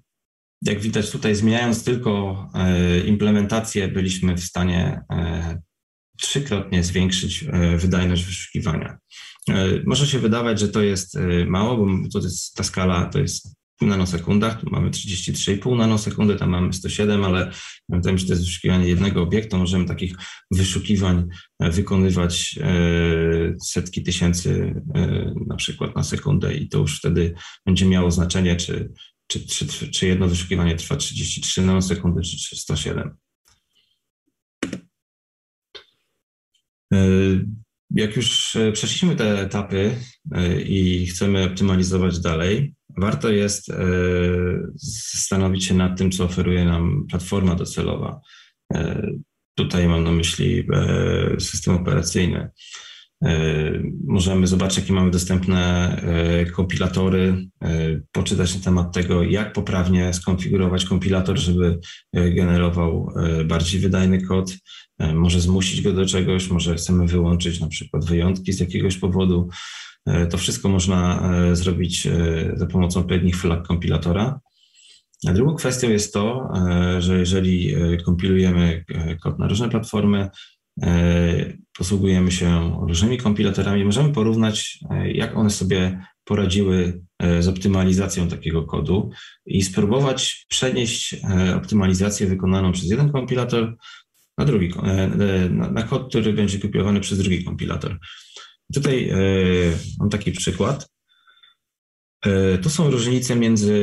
[0.61, 5.01] jak widać tutaj zmieniając tylko e, implementację byliśmy w stanie
[6.17, 7.45] trzykrotnie zwiększyć
[7.77, 8.97] wydajność wyszukiwania.
[9.85, 13.55] Może się wydawać, że to jest mało, bo to jest, ta skala to jest
[13.87, 17.51] nanosekundach, tu mamy 33,5 nanosekundy, tam mamy 107, ale
[17.89, 20.15] pamiętajmy, że to jest wyszukiwanie jednego obiektu, możemy takich
[20.51, 21.27] wyszukiwań
[21.59, 27.33] e, wykonywać e, setki tysięcy e, na przykład na sekundę i to już wtedy
[27.65, 28.91] będzie miało znaczenie, czy,
[29.27, 33.17] czy, czy, czy jedno wyszukiwanie trwa 33 nanosekundy, czy 107.
[37.89, 39.95] Jak już przeszliśmy te etapy
[40.65, 43.75] i chcemy optymalizować dalej, warto jest e,
[45.13, 48.21] zastanowić się nad tym, co oferuje nam platforma docelowa.
[48.73, 49.07] E,
[49.55, 52.49] tutaj mam na myśli e, system operacyjny.
[54.07, 55.97] Możemy zobaczyć, jakie mamy dostępne
[56.55, 57.47] kompilatory,
[58.11, 61.79] poczytać na temat tego, jak poprawnie skonfigurować kompilator, żeby
[62.13, 63.13] generował
[63.45, 64.57] bardziej wydajny kod.
[65.13, 69.49] Może zmusić go do czegoś, może chcemy wyłączyć na przykład wyjątki z jakiegoś powodu.
[70.05, 74.39] E, to wszystko można e, zrobić e, za pomocą odpowiednich flag kompilatora.
[75.27, 76.53] A drugą kwestią jest to,
[76.99, 78.85] że jeżeli kompilujemy
[79.21, 80.29] kod na różne platformy,
[81.77, 87.01] posługujemy się różnymi kompilatorami, możemy porównać, jak one sobie poradziły
[87.39, 89.11] z optymalizacją takiego kodu
[89.45, 91.15] i spróbować przenieść
[91.55, 93.75] optymalizację wykonaną przez jeden kompilator
[94.37, 94.73] na drugi,
[95.71, 97.99] na kod, który będzie kompilowany przez drugi kompilator.
[98.73, 99.15] Tutaj e,
[99.99, 100.89] mam taki przykład.
[102.25, 103.75] E, tu są różnice między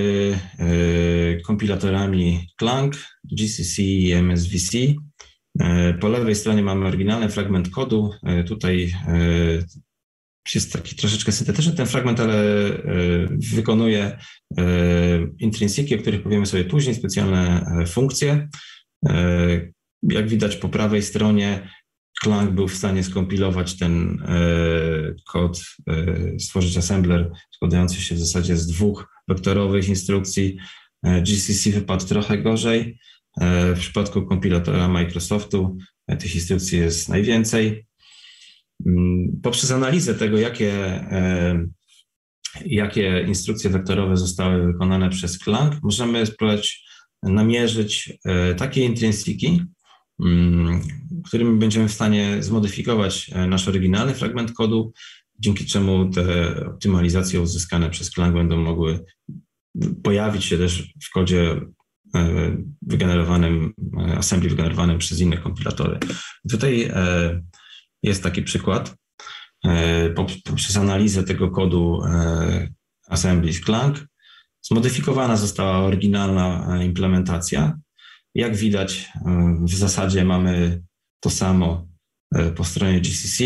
[0.59, 4.79] e, kompilatorami Clang, GCC i MSVC.
[6.01, 8.11] Po lewej stronie mamy oryginalny fragment kodu.
[8.47, 8.93] Tutaj
[10.55, 12.45] jest taki troszeczkę syntetyczny ten fragment, ale
[13.55, 14.19] wykonuje
[15.39, 18.49] intrinsiki, o których powiemy sobie później, specjalne funkcje.
[20.03, 21.69] Jak widać po prawej stronie
[22.23, 24.35] Clang był w stanie skompilować ten e,
[25.33, 30.59] kod, e, stworzyć assembler składający się w zasadzie z dwóch wektorowych instrukcji.
[31.03, 32.99] E, GCC wypadł trochę gorzej.
[33.75, 35.77] W przypadku kompilatora Microsoftu
[36.21, 37.87] tych instrukcji jest najwięcej.
[38.87, 41.05] Mm, poprzez analizę tego, jakie,
[42.67, 46.85] jakie instrukcje wektorowe zostały wykonane przez Clang, możemy spróbować
[47.23, 48.13] namierzyć
[48.57, 49.63] takie intrinsiki,
[51.25, 54.93] którym będziemy w stanie zmodyfikować e, nasz oryginalny fragment kodu
[55.39, 59.05] dzięki czemu te optymalizacje uzyskane przez Clang będą mogły
[60.03, 61.61] pojawić się też w kodzie
[62.15, 65.99] e, wygenerowanym, e, assembly wygenerowanym przez inne kompilatory.
[66.51, 66.93] Tutaj
[68.03, 68.97] jest taki przykład.
[70.45, 72.03] Poprzez analizę tego kodu
[73.09, 74.07] assembly Clang
[74.63, 77.79] zmodyfikowana została oryginalna implementacja.
[78.35, 79.09] Jak widać,
[79.63, 80.83] w zasadzie mamy
[81.21, 81.89] to samo
[82.57, 83.45] po stronie GCC.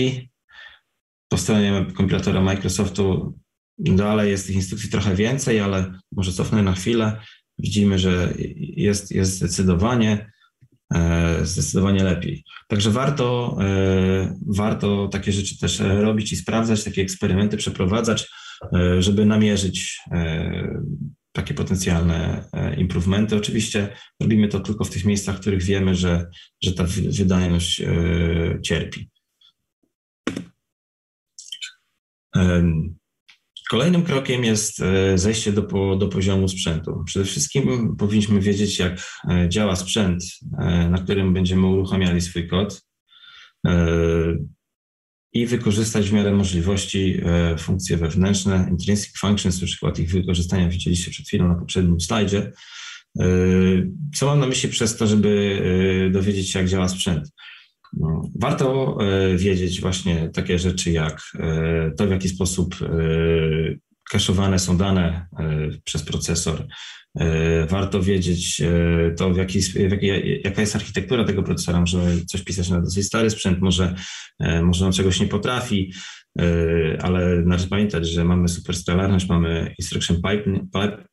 [1.28, 3.34] Po stronie kompilatora Microsoftu
[3.78, 7.20] Dalej jest tych instrukcji trochę więcej, ale może cofnę na chwilę.
[7.58, 10.30] Widzimy, że jest, jest zdecydowanie,
[10.94, 12.44] e, zdecydowanie lepiej.
[12.68, 18.28] Także warto, e, warto takie rzeczy też robić i sprawdzać, takie eksperymenty przeprowadzać,
[18.74, 20.00] e, żeby namierzyć
[21.34, 22.44] takie potencjalne
[22.76, 23.36] improvementy.
[23.36, 23.88] Oczywiście
[24.20, 26.26] robimy to tylko w tych miejscach, w których wiemy, że,
[26.62, 27.82] że ta wydajność
[28.62, 29.10] cierpi.
[33.70, 37.02] Kolejnym krokiem jest e, zejście do, do poziomu sprzętu.
[37.06, 40.24] Przede wszystkim powinniśmy wiedzieć, jak e, działa sprzęt,
[40.58, 42.82] e, na którym będziemy uruchamiali swój kod
[45.34, 47.20] i wykorzystać w miarę możliwości
[47.58, 52.52] funkcje wewnętrzne, intrinsic functions, przykład ich wykorzystania widzieliście przed chwilą na poprzednim slajdzie.
[54.14, 55.60] Co mam na myśli przez to, żeby
[56.12, 57.30] dowiedzieć się, jak działa sprzęt?
[58.00, 62.88] No, warto e, wiedzieć właśnie takie rzeczy jak e, to, w jaki sposób e,
[64.10, 65.26] kaszowane są dane
[65.84, 66.66] przez procesor.
[67.68, 68.62] Warto wiedzieć
[69.16, 70.02] to, w jaki, w
[70.44, 71.80] jaka jest architektura tego procesora.
[71.80, 73.94] Możemy coś pisać na dosyć stary sprzęt, może,
[74.62, 75.92] może on czegoś nie potrafi,
[77.00, 80.16] ale należy pamiętać, że mamy superscalarność, mamy instruction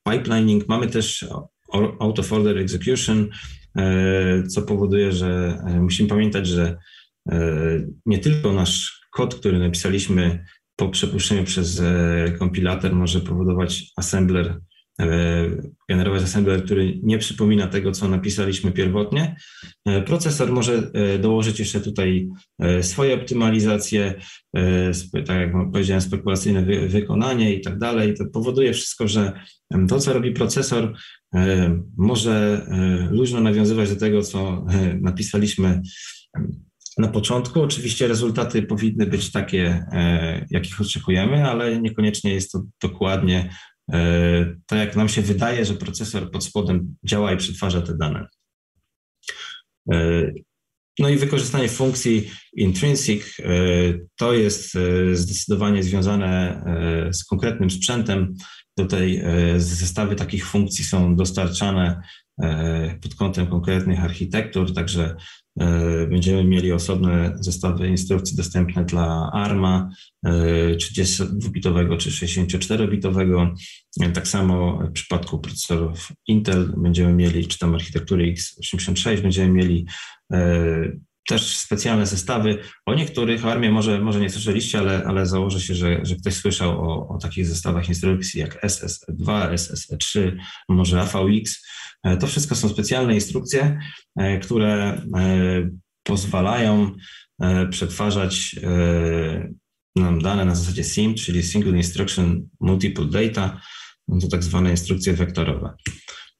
[0.09, 1.25] pipelining, mamy też
[1.99, 3.29] out of order execution,
[3.77, 6.77] E, co powoduje, że e, musimy pamiętać, że
[7.31, 7.37] e,
[8.05, 11.81] nie tylko nasz kod, który napisaliśmy po przepuszczeniu przez
[12.39, 14.59] kompilator może powodować assembler,
[15.89, 19.35] generować assembler, który nie przypomina tego, co napisaliśmy pierwotnie.
[20.05, 22.29] Procesor może dołożyć jeszcze tutaj
[22.81, 24.13] swoje optymalizacje,
[25.25, 28.13] tak jak powiedziałem, spekulacyjne wykonanie i tak dalej.
[28.13, 29.31] To powoduje wszystko, że
[29.89, 30.93] to, co robi procesor,
[31.35, 35.81] E, może e, luźno nawiązywać do tego, co e, napisaliśmy
[36.97, 37.61] na początku.
[37.61, 39.85] Oczywiście rezultaty powinny być takie,
[40.49, 43.49] jakich oczekujemy, ale niekoniecznie jest to dokładnie
[44.65, 48.27] tak, jak nam się wydaje, że procesor pod spodem działa i przetwarza te dane.
[50.99, 53.37] No i wykorzystanie funkcji intrinsic
[54.15, 54.77] to jest
[55.13, 56.63] zdecydowanie związane
[57.13, 58.35] z konkretnym sprzętem.
[58.77, 62.01] Tutaj e, zestawy takich funkcji są dostarczane
[62.41, 65.15] e, pod kątem konkretnych architektur, także e,
[66.09, 69.89] będziemy mieli osobne zestawy instrukcji dostępne dla ARMA
[70.75, 73.53] 32-bitowego czy 64-bitowego.
[74.13, 79.85] Tak samo w przypadku procesorów Intel będziemy mieli, czy tam architektury x86, będziemy mieli
[81.27, 82.57] też specjalne zestawy.
[82.85, 86.91] O niektórych armia może, może nie słyszeliście, ale, ale założę się, że, że ktoś słyszał
[86.91, 90.37] o, o takich zestawach instrukcji jak SSE2, SSE3,
[90.69, 91.65] może AVX.
[92.03, 93.79] E, to wszystko są specjalne instrukcje,
[94.15, 95.69] e, które e,
[96.03, 96.95] pozwalają
[97.69, 98.55] przetwarzać
[99.95, 103.61] nam dane na zasadzie SIM, czyli Single Instruction Multiple Data,
[104.21, 105.73] to tak zwane instrukcje wektorowe.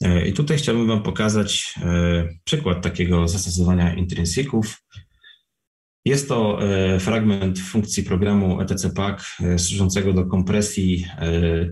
[0.02, 4.84] E, I tutaj chciałbym Wam pokazać e, przykład takiego zastosowania intrinsików.
[6.06, 9.26] Jest to e, fragment funkcji programu etc-pack
[9.58, 11.06] służącego do kompresji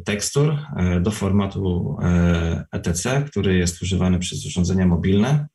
[0.05, 0.57] tekstur
[1.01, 1.97] do formatu
[2.71, 5.47] etc, który jest używany przez urządzenia mobilne.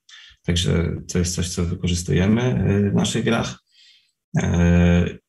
[0.42, 3.58] Także to jest coś, co wykorzystujemy w naszych grach.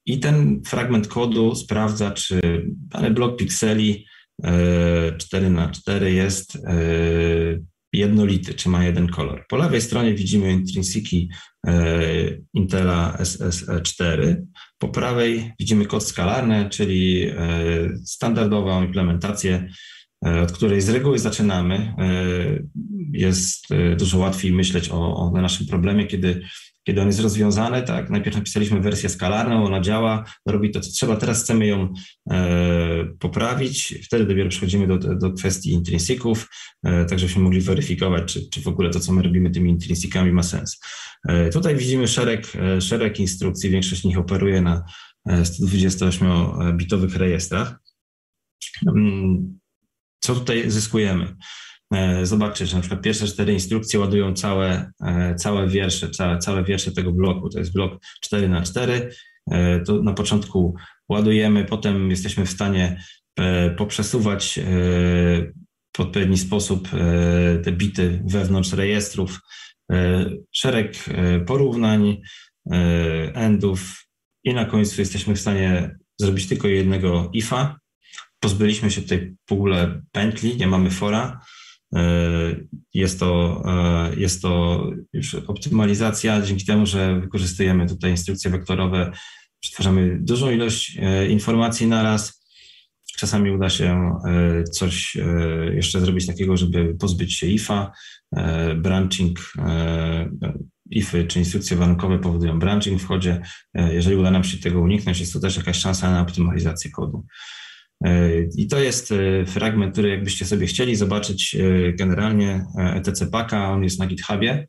[0.05, 4.05] I ten fragment kodu sprawdza, czy dany blok pikseli
[5.17, 6.60] 4 na 4 jest e,
[7.93, 9.45] jednolity, czy ma jeden kolor.
[9.50, 11.30] Po lewej stronie widzimy intrinsiki
[11.67, 12.02] e,
[12.54, 14.45] Intela SSE 4.
[14.78, 17.36] Po prawej widzimy kod skalarny, czyli e,
[18.06, 19.69] standardową implementację,
[20.43, 21.93] od której z reguły zaczynamy.
[23.12, 23.67] Jest
[23.98, 26.41] dużo łatwiej myśleć o, o naszym problemie, kiedy
[26.88, 31.15] kiedy on jest rozwiązany, tak, najpierw napisaliśmy wersję skalarną, ona działa, robi to, co trzeba,
[31.15, 31.93] teraz chcemy ją
[32.32, 36.50] e, poprawić, wtedy dopiero przechodzimy do, do kwestii intrinsików,
[36.84, 40.32] e, tak żebyśmy mogli weryfikować, czy, czy w ogóle to, co my robimy tymi intrinsikami
[40.32, 40.80] ma sens.
[41.28, 44.84] E, tutaj widzimy szereg, szereg instrukcji, większość z nich operuje na
[45.28, 47.80] 128-bitowych e, rejestrach.
[48.88, 49.60] Mm,
[50.19, 51.36] co tutaj zyskujemy?
[51.93, 56.63] E, zobaczcie, że na przykład pierwsze cztery instrukcje ładują całe, e, całe wiersze, całe, całe
[56.63, 57.50] wiersze tego bloku.
[57.50, 59.10] To jest blok 4 na 4
[59.86, 60.76] to na początku
[61.10, 63.04] ładujemy, potem jesteśmy w stanie
[63.78, 64.60] poprzesuwać
[65.98, 66.89] w odpowiedni sposób
[67.63, 69.39] te bity wewnątrz rejestrów,
[70.52, 70.95] szereg
[71.45, 72.21] porównań,
[73.34, 74.06] endów
[74.43, 77.80] i na końcu jesteśmy w stanie zrobić tylko jednego ifa.
[78.39, 81.39] Pozbyliśmy się tej w ogóle pętli, nie mamy fora.
[81.95, 82.55] E,
[82.93, 89.12] jest to, e, jest to już optymalizacja dzięki temu, że wykorzystujemy tutaj instrukcje wektorowe,
[89.60, 92.45] przetwarzamy dużą ilość e, informacji na raz.
[93.17, 94.12] Czasami uda się
[94.71, 95.17] coś
[95.73, 97.91] jeszcze zrobić takiego, żeby pozbyć się IFA.
[98.75, 99.39] Branching,
[100.89, 103.41] IFy czy instrukcje warunkowe powodują branching w kodzie.
[103.73, 107.25] Jeżeli uda nam się tego uniknąć, jest to też jakaś szansa na optymalizację kodu.
[108.03, 113.71] E, I to jest e, fragment, który jakbyście sobie chcieli zobaczyć e, generalnie ETC Paka,
[113.71, 114.67] on jest na GitHubie.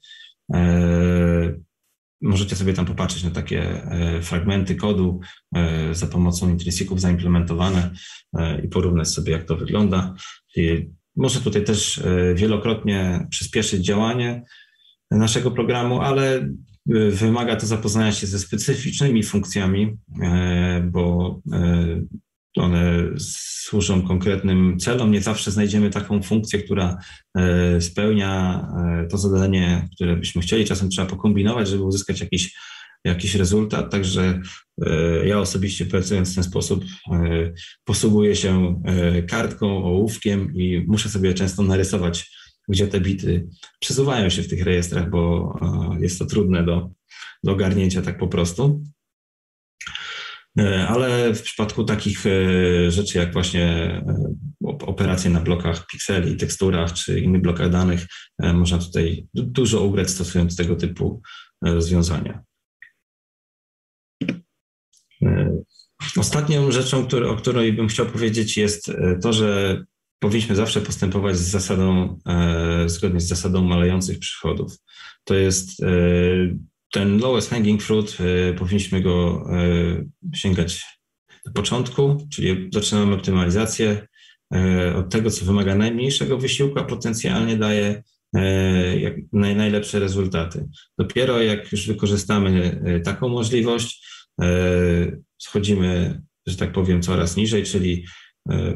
[2.23, 3.83] Możecie sobie tam popatrzeć na takie
[4.23, 5.21] fragmenty kodu
[5.93, 7.91] za pomocą intrinsiców zaimplementowane
[8.65, 10.15] i porównać sobie, jak to wygląda.
[10.57, 12.03] I może tutaj też
[12.35, 14.43] wielokrotnie przyspieszyć działanie
[15.11, 16.49] naszego programu, ale
[17.11, 19.97] wymaga to zapoznania się ze specyficznymi funkcjami,
[20.83, 21.41] bo
[22.57, 23.09] one
[23.67, 25.13] służą konkretnym celom.
[25.13, 26.99] Nie zawsze znajdziemy taką funkcję, która
[27.37, 28.63] e, spełnia
[29.03, 30.65] e, to zadanie, które byśmy chcieli.
[30.65, 32.55] Czasem trzeba pokombinować, żeby uzyskać jakiś,
[33.05, 33.91] jakiś rezultat.
[33.91, 34.41] Także
[34.87, 36.85] e, ja osobiście pracując w ten sposób
[37.85, 38.83] posługuję się
[39.29, 42.31] kartką, ołówkiem i muszę sobie często narysować,
[42.69, 43.49] gdzie te bity
[43.81, 45.55] przesuwają się w tych rejestrach, bo
[46.01, 46.91] jest to trudne do,
[47.45, 48.83] do ogarnięcia tak po prostu.
[50.59, 56.93] E, ale w przypadku takich e, rzeczy jak właśnie e, operacje na blokach pikseli, teksturach
[56.93, 58.07] czy innych blokach danych,
[58.39, 61.23] można tutaj dużo ugrać stosując tego typu
[61.63, 62.43] rozwiązania.
[66.17, 68.93] Ostatnią rzeczą, o której bym chciał powiedzieć, jest
[69.23, 69.81] to, że
[70.19, 72.19] powinniśmy zawsze postępować z zasadą,
[72.87, 74.77] zgodnie z zasadą malejących przychodów.
[75.25, 75.83] To jest
[76.97, 80.85] ten lowest hanging fruit, y, powinniśmy go y, sięgać
[81.47, 84.07] na początku, czyli zaczynamy optymalizację
[84.55, 88.03] y, od tego, co wymaga najmniejszego wysiłku, a potencjalnie daje
[89.33, 90.69] najlepsze rezultaty.
[90.99, 94.07] Dopiero jak już wykorzystamy taką możliwość,
[95.39, 98.05] schodzimy, że tak powiem, coraz niżej, czyli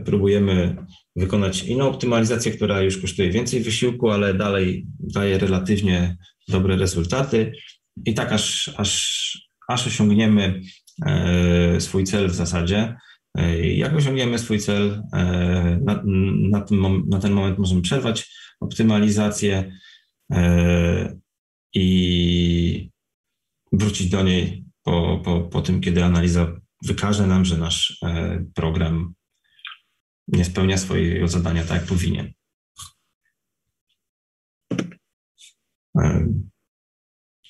[0.05, 0.77] próbujemy
[1.17, 6.17] wykonać inną optymalizację, która już kosztuje więcej wysiłku, ale dalej daje relatywnie
[6.49, 7.53] dobre rezultaty.
[8.07, 10.61] I tak aż, aż, aż osiągniemy
[11.07, 12.97] e, swój cel w zasadzie.
[13.39, 15.23] E, jak osiągniemy swój cel, e,
[15.85, 16.03] na,
[16.51, 19.73] na, ten, na ten moment możemy przerwać optymalizację
[21.75, 22.91] i
[23.73, 27.99] wrócić do niej po, po, po tym, kiedy analiza wykaże nam, że nasz
[28.55, 29.15] program
[30.29, 32.33] nie spełnia swojego zadania tak, jak powinien.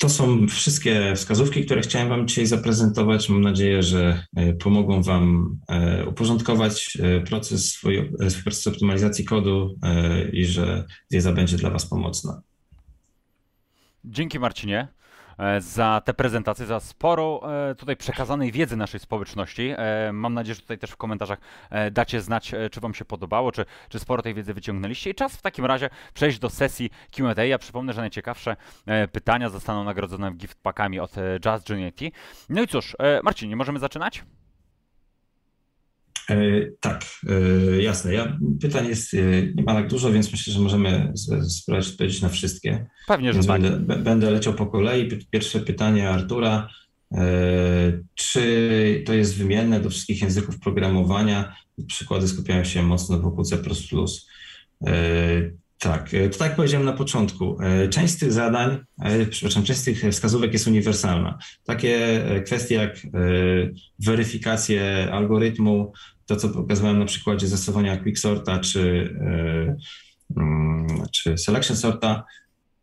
[0.00, 3.28] To są wszystkie wskazówki, które chciałem Wam dzisiaj zaprezentować.
[3.28, 9.78] Mam nadzieję, że e, pomogą Wam e, uporządkować e, proces, swój, swój proces optymalizacji kodu
[10.32, 12.42] i że wiedza będzie dla Was pomocna.
[14.04, 14.88] Dzięki Marcinie.
[15.40, 19.74] E, za tę prezentację, za sporo e, tutaj przekazanej wiedzy naszej społeczności.
[19.76, 21.38] E, mam nadzieję, że tutaj też w komentarzach
[21.90, 25.10] dacie znać, czy Wam się podobało, czy, czy sporo tej wiedzy wyciągnęliście.
[25.10, 27.44] I czas w takim razie przejść do sesji Q&A.
[27.44, 28.56] Ja przypomnę, że najciekawsze
[29.12, 31.14] pytania zostaną nagrodzone gift packami od
[31.46, 32.10] Just Unity.
[32.48, 34.24] No i cóż, Marcinie, możemy zaczynać?
[36.30, 36.36] E,
[36.80, 38.14] tak, e, jasne.
[38.14, 39.18] Ja, pytań jest, e,
[39.54, 41.12] nie ma tak dużo, więc myślę, że możemy
[41.48, 42.86] spróbować odpowiedzieć na wszystkie.
[43.08, 43.62] Pewnie, że tak.
[43.62, 45.08] Będę, będę leciał po kolei.
[45.30, 46.68] Pierwsze pytanie Artura.
[48.14, 51.56] Czy to jest wymienne do wszystkich języków programowania?
[51.86, 53.56] Przykłady skupiają się mocno wokół C++.
[55.78, 57.58] Tak, to tak jak powiedziałem na początku,
[57.90, 58.78] część z tych zadań,
[59.30, 61.38] przepraszam, część z tych wskazówek jest uniwersalna.
[61.64, 63.06] Takie kwestie jak
[63.98, 65.92] weryfikację algorytmu,
[66.30, 69.76] to, co pokazywałem na przykładzie zastosowania Quicksorta czy, e,
[70.36, 72.24] mm, czy Selection Sorta,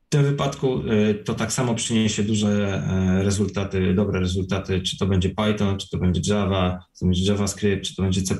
[0.07, 5.05] w tym wypadku e, to tak samo przyniesie duże e, rezultaty, dobre rezultaty, czy to
[5.05, 8.35] będzie Python, czy to będzie Java, czy to będzie JavaScript, czy to będzie C++,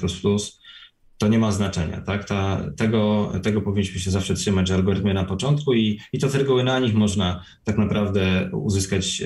[1.17, 2.27] to nie ma znaczenia, tak?
[2.27, 6.79] Ta, tego, tego powinniśmy się zawsze trzymać, algorytmy na początku i, i to tylko na
[6.79, 9.23] nich można tak naprawdę uzyskać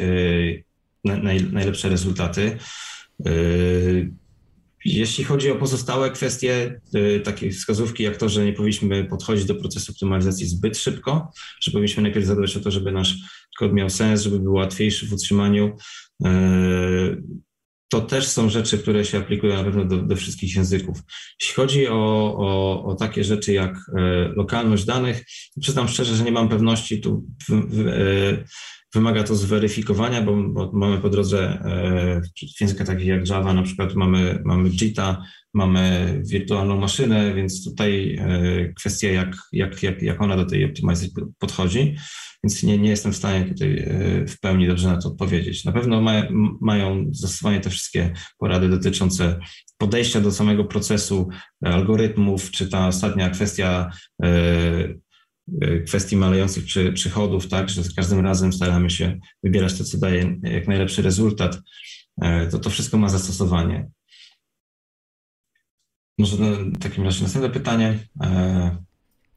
[1.03, 2.57] naj, najlepsze rezultaty.
[4.85, 9.55] Jeśli chodzi o pozostałe kwestie, y, takie wskazówki jak to, że nie powinniśmy podchodzić do
[9.55, 13.15] procesu optymalizacji zbyt szybko, że powinniśmy najpierw zadbać o to, żeby nasz
[13.59, 15.77] kod miał sens, żeby był łatwiejszy w utrzymaniu.
[16.25, 17.23] Y,
[17.89, 20.97] to też są rzeczy, które się aplikują na pewno do, do wszystkich języków.
[21.41, 23.77] Jeśli chodzi o, o, o takie rzeczy jak
[24.35, 25.25] lokalność danych,
[25.61, 27.01] przyznam szczerze, że nie mam pewności.
[27.01, 27.85] Tu w, w,
[28.93, 31.63] wymaga to zweryfikowania, bo, bo mamy po drodze
[32.57, 35.23] w językach takich jak Java, na przykład mamy, mamy JITA,
[35.53, 38.19] mamy wirtualną maszynę, więc tutaj
[38.77, 41.95] kwestia, jak, jak, jak, jak ona do tej optymalizacji podchodzi
[42.43, 45.65] więc nie, nie jestem w stanie tutaj e, w pełni dobrze na to odpowiedzieć.
[45.65, 46.23] Na pewno ma,
[46.61, 49.39] mają zastosowanie te wszystkie porady dotyczące
[49.77, 51.29] podejścia do samego procesu,
[51.65, 53.91] e, algorytmów, czy ta ostatnia kwestia
[54.23, 54.93] e,
[55.87, 60.37] kwestii malejących przy, przychodów, tak, że za każdym razem staramy się wybierać to, co daje
[60.43, 61.57] jak najlepszy rezultat,
[62.51, 63.89] to to wszystko ma zastosowanie.
[66.17, 67.99] Może w takim razie następne pytanie.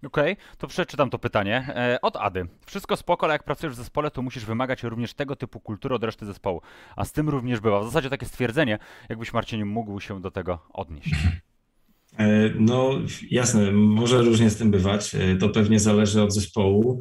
[0.06, 1.74] Okej, okay, to przeczytam to pytanie.
[2.02, 2.46] Od Ady.
[2.66, 6.04] Wszystko spoko, ale jak pracujesz w zespole, to musisz wymagać również tego typu kultury od
[6.04, 6.60] reszty zespołu.
[6.96, 7.80] A z tym również bywa.
[7.80, 8.78] W zasadzie takie stwierdzenie,
[9.08, 11.10] jakbyś Marcin mógł się do tego odnieść.
[12.18, 13.00] E, no
[13.30, 15.14] jasne, może różnie z tym bywać.
[15.14, 17.00] E, to pewnie zależy od zespołu,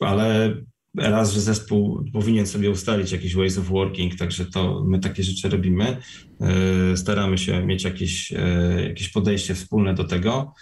[0.00, 0.56] ale
[0.96, 5.48] raz, że zespół powinien sobie ustalić jakiś ways of working, także to my takie rzeczy
[5.48, 5.96] robimy.
[6.96, 8.32] Staramy się mieć jakieś,
[8.86, 10.54] jakieś podejście wspólne do tego.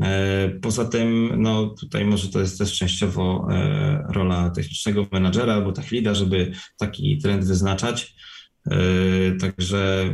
[0.00, 5.72] E, poza tym, no tutaj może to jest też częściowo e, rola technicznego menadżera albo
[5.72, 8.14] tech leada, żeby taki trend wyznaczać.
[8.70, 8.76] E,
[9.40, 10.10] także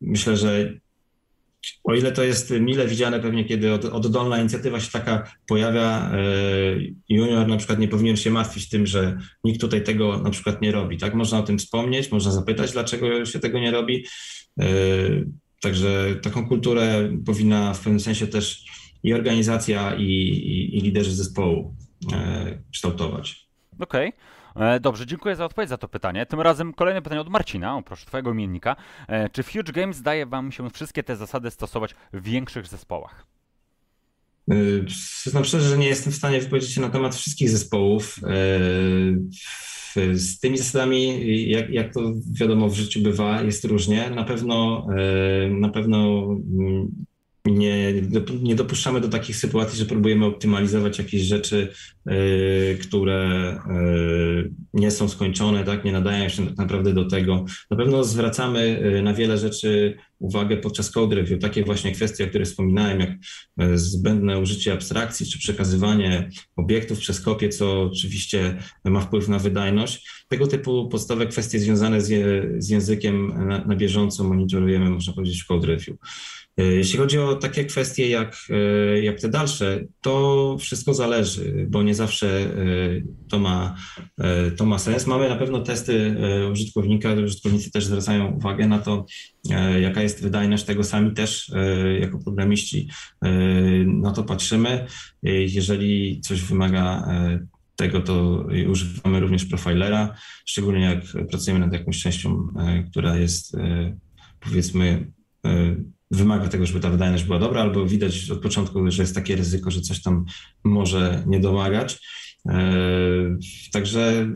[0.00, 0.72] myślę, że
[1.84, 6.10] o ile to jest mile widziane pewnie, kiedy od, oddolna inicjatywa się taka pojawia,
[7.08, 10.72] junior na przykład nie powinien się martwić tym, że nikt tutaj tego na przykład nie
[10.72, 10.98] robi.
[10.98, 14.04] Tak, można o tym wspomnieć, można zapytać, dlaczego się tego nie robi.
[15.60, 18.64] Także taką kulturę powinna w pewnym sensie też
[19.02, 21.74] i organizacja, i, i, i liderzy zespołu
[22.12, 23.48] e, kształtować.
[23.78, 24.08] Okej.
[24.08, 24.35] Okay.
[24.58, 26.26] E, dobrze, dziękuję za odpowiedź za to pytanie.
[26.26, 28.76] Tym razem kolejne pytanie od Marcina, o proszę twojego imiennika.
[29.08, 33.26] E, czy Huge Games daje wam się wszystkie te zasady stosować w większych zespołach?
[34.86, 38.16] Przyznam szczerze, że nie jestem w stanie wypowiedzieć się na temat wszystkich zespołów.
[40.12, 44.10] Z tymi zasadami, jak, jak to wiadomo w życiu bywa, jest różnie.
[44.10, 44.86] Na pewno,
[45.50, 46.22] na pewno
[46.58, 46.88] mm,
[47.46, 47.92] nie,
[48.42, 51.72] nie dopuszczamy do takich sytuacji, że próbujemy optymalizować jakieś rzeczy,
[52.10, 53.52] y, które
[54.44, 57.44] y, nie są skończone, tak, nie nadają się tak naprawdę do tego.
[57.70, 61.40] Na pewno zwracamy y, na wiele rzeczy uwagę podczas code review.
[61.40, 63.10] Takie właśnie kwestie, o których wspominałem, jak
[63.78, 70.15] zbędne użycie abstrakcji czy przekazywanie obiektów przez kopię, co oczywiście ma wpływ na wydajność.
[70.28, 72.08] Tego typu podstawowe kwestie związane z,
[72.64, 75.96] z językiem na, na bieżąco monitorujemy, można powiedzieć, w code review.
[76.58, 81.82] E, jeśli chodzi o takie kwestie jak, e, jak te dalsze, to wszystko zależy, bo
[81.82, 82.46] nie zawsze e,
[83.28, 83.76] to ma,
[84.56, 85.06] to ma sens.
[85.06, 86.16] Mamy na pewno testy
[86.52, 89.06] użytkownika, użytkownicy też zwracają uwagę na to,
[89.80, 91.52] jaka jest wydajność tego, sami też
[92.00, 92.88] jako programiści
[93.86, 94.86] na to patrzymy.
[95.22, 97.08] Jeżeli coś wymaga
[97.76, 102.48] tego, to używamy również profilera, szczególnie jak pracujemy nad jakąś częścią,
[102.90, 103.56] która jest
[104.40, 105.12] powiedzmy
[106.10, 109.70] wymaga tego, żeby ta wydajność była dobra, albo widać od początku, że jest takie ryzyko,
[109.70, 110.24] że coś tam
[110.64, 112.06] może nie domagać.
[112.48, 112.72] E,
[113.72, 114.34] także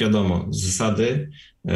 [0.00, 1.30] wiadomo, zasady
[1.68, 1.74] e,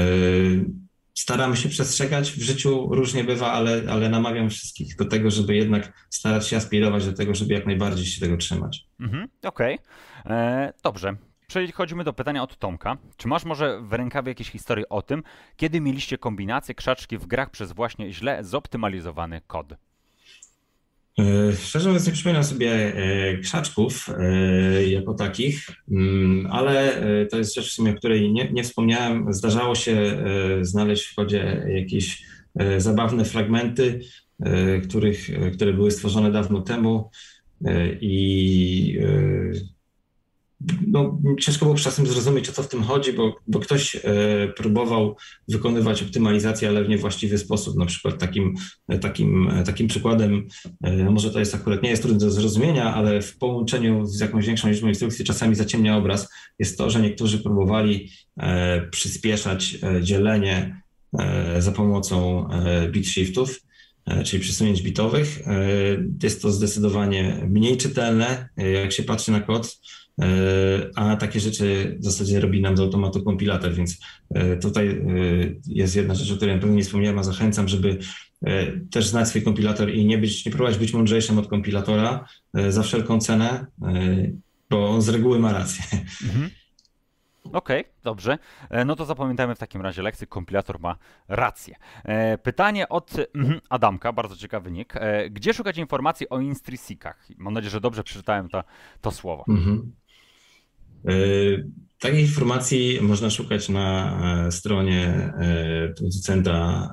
[1.16, 2.32] staramy się przestrzegać.
[2.32, 7.06] W życiu różnie bywa, ale, ale namawiam wszystkich do tego, żeby jednak starać się aspirować
[7.06, 8.86] do tego, żeby jak najbardziej się tego trzymać.
[9.00, 9.78] Mhm, Okej,
[10.24, 10.36] okay.
[10.36, 11.16] E, dobrze.
[11.46, 12.96] Przechodzimy do pytania od Tomka.
[13.16, 15.22] Czy masz może w rękawie jakieś historie o tym,
[15.56, 19.66] kiedy mieliście kombinację krzaczki w grach przez właśnie źle zoptymalizowany kod?
[21.20, 27.54] E, szczerze mówiąc, nie przypominam sobie e, krzaczków e, jako takich, mm, ale to jest
[27.54, 29.32] rzecz w sumie, o której nie, nie wspomniałem.
[29.32, 30.22] Zdarzało się
[30.60, 32.22] znaleźć w kodzie jakieś
[32.78, 34.00] zabawne fragmenty,
[34.88, 37.10] których, które były stworzone dawno temu
[38.00, 38.98] i
[40.86, 44.00] no, ciężko było czasem zrozumieć, o co w tym chodzi, bo, bo ktoś e,
[44.56, 45.16] próbował
[45.48, 47.76] wykonywać optymalizację, ale w niewłaściwy sposób.
[47.76, 48.54] Na przykład takim,
[49.00, 50.48] takim, takim przykładem,
[50.84, 54.46] e, może to jest akurat nie jest trudne do zrozumienia, ale w połączeniu z jakąś
[54.46, 60.82] większą liczbą instrukcji czasami zaciemnia obraz, jest to, że niektórzy próbowali e, przyspieszać dzielenie
[61.58, 62.48] za pomocą
[62.90, 63.60] bit shiftów
[64.24, 65.42] czyli przesunięć bitowych.
[66.22, 69.78] Jest to zdecydowanie mniej czytelne, jak się patrzy na kod
[70.94, 73.98] a takie rzeczy w zasadzie robi nam z automatu kompilator, więc
[74.34, 75.02] e, tutaj e,
[75.66, 77.98] jest jedna rzecz, o której pewno nie wspomniałem, a zachęcam, żeby
[78.90, 82.28] też znać swój kompilator i nie być, nie próbować być mądrzejszym od kompilatora
[82.68, 83.66] za wszelką cenę,
[84.70, 85.84] bo on z reguły ma rację.
[86.24, 86.50] Mhm.
[87.52, 88.38] Okej, okay, dobrze.
[88.70, 90.26] E, no to zapamiętajmy w takim razie lekcję.
[90.26, 90.96] Kompilator ma
[91.28, 91.76] rację.
[92.04, 94.70] E, pytanie od mhm, Adamka, bardzo ciekawy.
[94.94, 97.26] E, gdzie szukać informacji o instrissikach?
[97.36, 98.64] Mam nadzieję, że dobrze przeczytałem to,
[99.00, 99.44] to słowo.
[99.48, 99.92] Mhm.
[101.98, 105.32] Takich informacji można szukać na stronie
[105.96, 106.88] producenta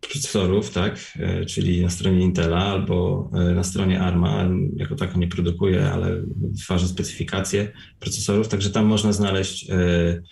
[0.00, 4.48] procesorów, tak, e, czyli na stronie Intela albo e, na stronie ARMA.
[4.76, 10.22] Jako tako nie produkuje, ale wytwarza specyfikacje procesorów, także tam można znaleźć e,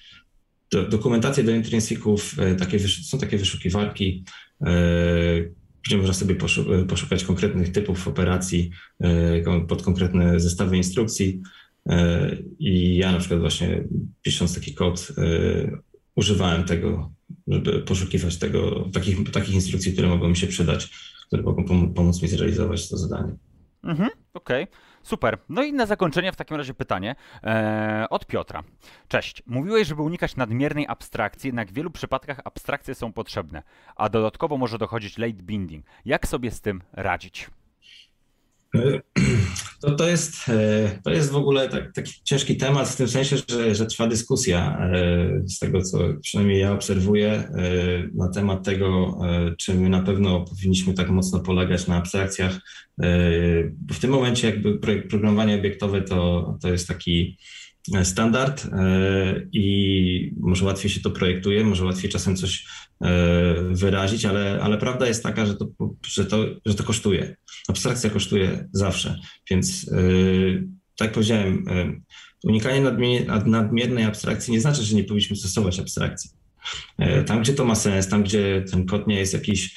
[0.90, 4.24] dokumentację do intrinsików, takie, są takie wyszukiwarki,
[5.86, 6.36] gdzie można sobie
[6.88, 8.70] poszukać konkretnych typów operacji
[9.68, 11.42] pod konkretne zestawy instrukcji.
[12.58, 13.84] I ja na przykład właśnie
[14.22, 15.12] pisząc taki kod
[16.14, 17.12] używałem tego
[17.48, 20.90] żeby poszukiwać tego, takich, takich instrukcji, które mogą mi się przydać,
[21.26, 23.32] które mogą pomóc mi zrealizować to zadanie.
[23.84, 24.62] Mhm, okej.
[24.62, 24.76] Okay.
[25.02, 25.38] Super.
[25.48, 28.62] No i na zakończenie w takim razie pytanie e, od Piotra.
[29.08, 29.42] Cześć.
[29.46, 33.62] Mówiłeś, żeby unikać nadmiernej abstrakcji, jednak w wielu przypadkach abstrakcje są potrzebne,
[33.96, 35.86] a dodatkowo może dochodzić late binding.
[36.04, 37.50] Jak sobie z tym radzić?
[39.80, 43.36] To, to, jest, e, to jest w ogóle tak, taki ciężki temat w tym sensie,
[43.48, 47.50] że, że trwa dyskusja e, z tego, co przynajmniej ja obserwuję e,
[48.14, 49.18] na temat tego,
[49.58, 52.60] czy my na pewno powinniśmy tak mocno polegać na abstrakcjach.
[53.92, 57.38] W tym momencie jakby programowanie obiektowe to, to jest taki
[58.02, 58.66] standard
[59.52, 62.66] i może łatwiej się to projektuje, może łatwiej czasem coś
[63.70, 65.68] wyrazić, ale, ale prawda jest taka, że to,
[66.06, 67.36] że, to, że to kosztuje.
[67.68, 69.18] Abstrakcja kosztuje zawsze,
[69.50, 72.00] więc yy, tak jak powiedziałem, yy,
[72.44, 72.80] unikanie
[73.46, 76.30] nadmiernej abstrakcji nie znaczy, że nie powinniśmy stosować abstrakcji.
[77.26, 79.76] Tam, gdzie to ma sens, tam, gdzie ten kod nie jest jakiś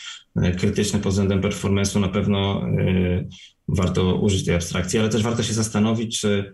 [0.57, 2.67] krytyczny pod względem performance'u, na pewno
[3.67, 6.53] warto użyć tej abstrakcji, ale też warto się zastanowić, czy,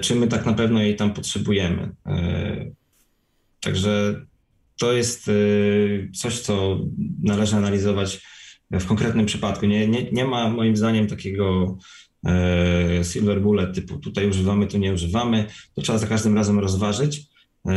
[0.00, 1.92] czy my tak na pewno jej tam potrzebujemy.
[3.60, 4.20] Także
[4.80, 5.30] to jest
[6.14, 6.78] coś, co
[7.22, 8.20] należy analizować
[8.70, 9.66] w konkretnym przypadku.
[9.66, 11.78] Nie, nie, nie ma moim zdaniem takiego
[12.26, 15.46] e, silver bullet typu tutaj używamy, tu nie używamy.
[15.74, 17.22] To trzeba za każdym razem rozważyć,
[17.66, 17.72] e,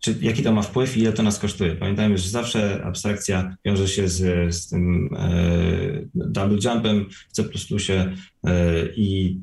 [0.00, 1.76] czy, jaki to ma wpływ i ile to nas kosztuje.
[1.76, 7.44] Pamiętajmy, że zawsze abstrakcja wiąże się z, z tym e, double jumpem w C++
[8.96, 9.38] i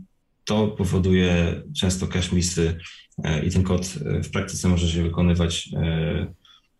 [0.47, 2.77] to powoduje często cache missy
[3.47, 3.85] i ten kod
[4.23, 5.69] w praktyce może się wykonywać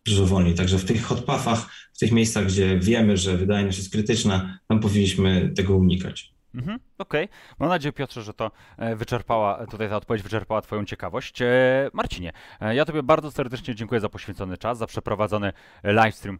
[0.06, 0.54] dużo wolniej.
[0.54, 5.52] Także w tych hotpathach, w tych miejscach, gdzie wiemy, że wydajność jest krytyczna, tam powinniśmy
[5.56, 6.32] tego unikać.
[6.54, 7.24] Mhm, Okej.
[7.24, 7.36] Okay.
[7.58, 11.42] Mam nadzieję, Piotrze, że to e, wyczerpała, tutaj ta odpowiedź wyczerpała Twoją ciekawość.
[11.42, 11.46] E,
[11.92, 15.52] Marcinie, e, ja Tobie bardzo serdecznie dziękuję za poświęcony czas, za przeprowadzony
[15.84, 16.38] livestream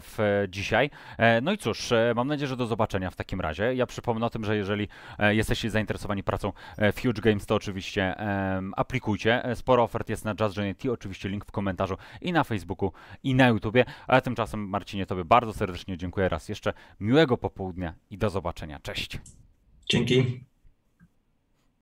[0.00, 0.90] w dzisiaj.
[1.42, 3.74] No i cóż, mam nadzieję, że do zobaczenia w takim razie.
[3.74, 8.14] Ja przypomnę o tym, że jeżeli jesteście zainteresowani pracą w Huge Games, to oczywiście
[8.76, 9.42] aplikujcie.
[9.54, 13.84] Sporo ofert jest na JustGNT, oczywiście link w komentarzu i na Facebooku, i na YouTubie.
[14.06, 16.72] Ale tymczasem, Marcinie, Tobie bardzo serdecznie dziękuję raz jeszcze.
[17.00, 18.78] Miłego popołudnia i do zobaczenia.
[18.78, 19.18] Cześć.
[19.88, 20.40] Dzięki.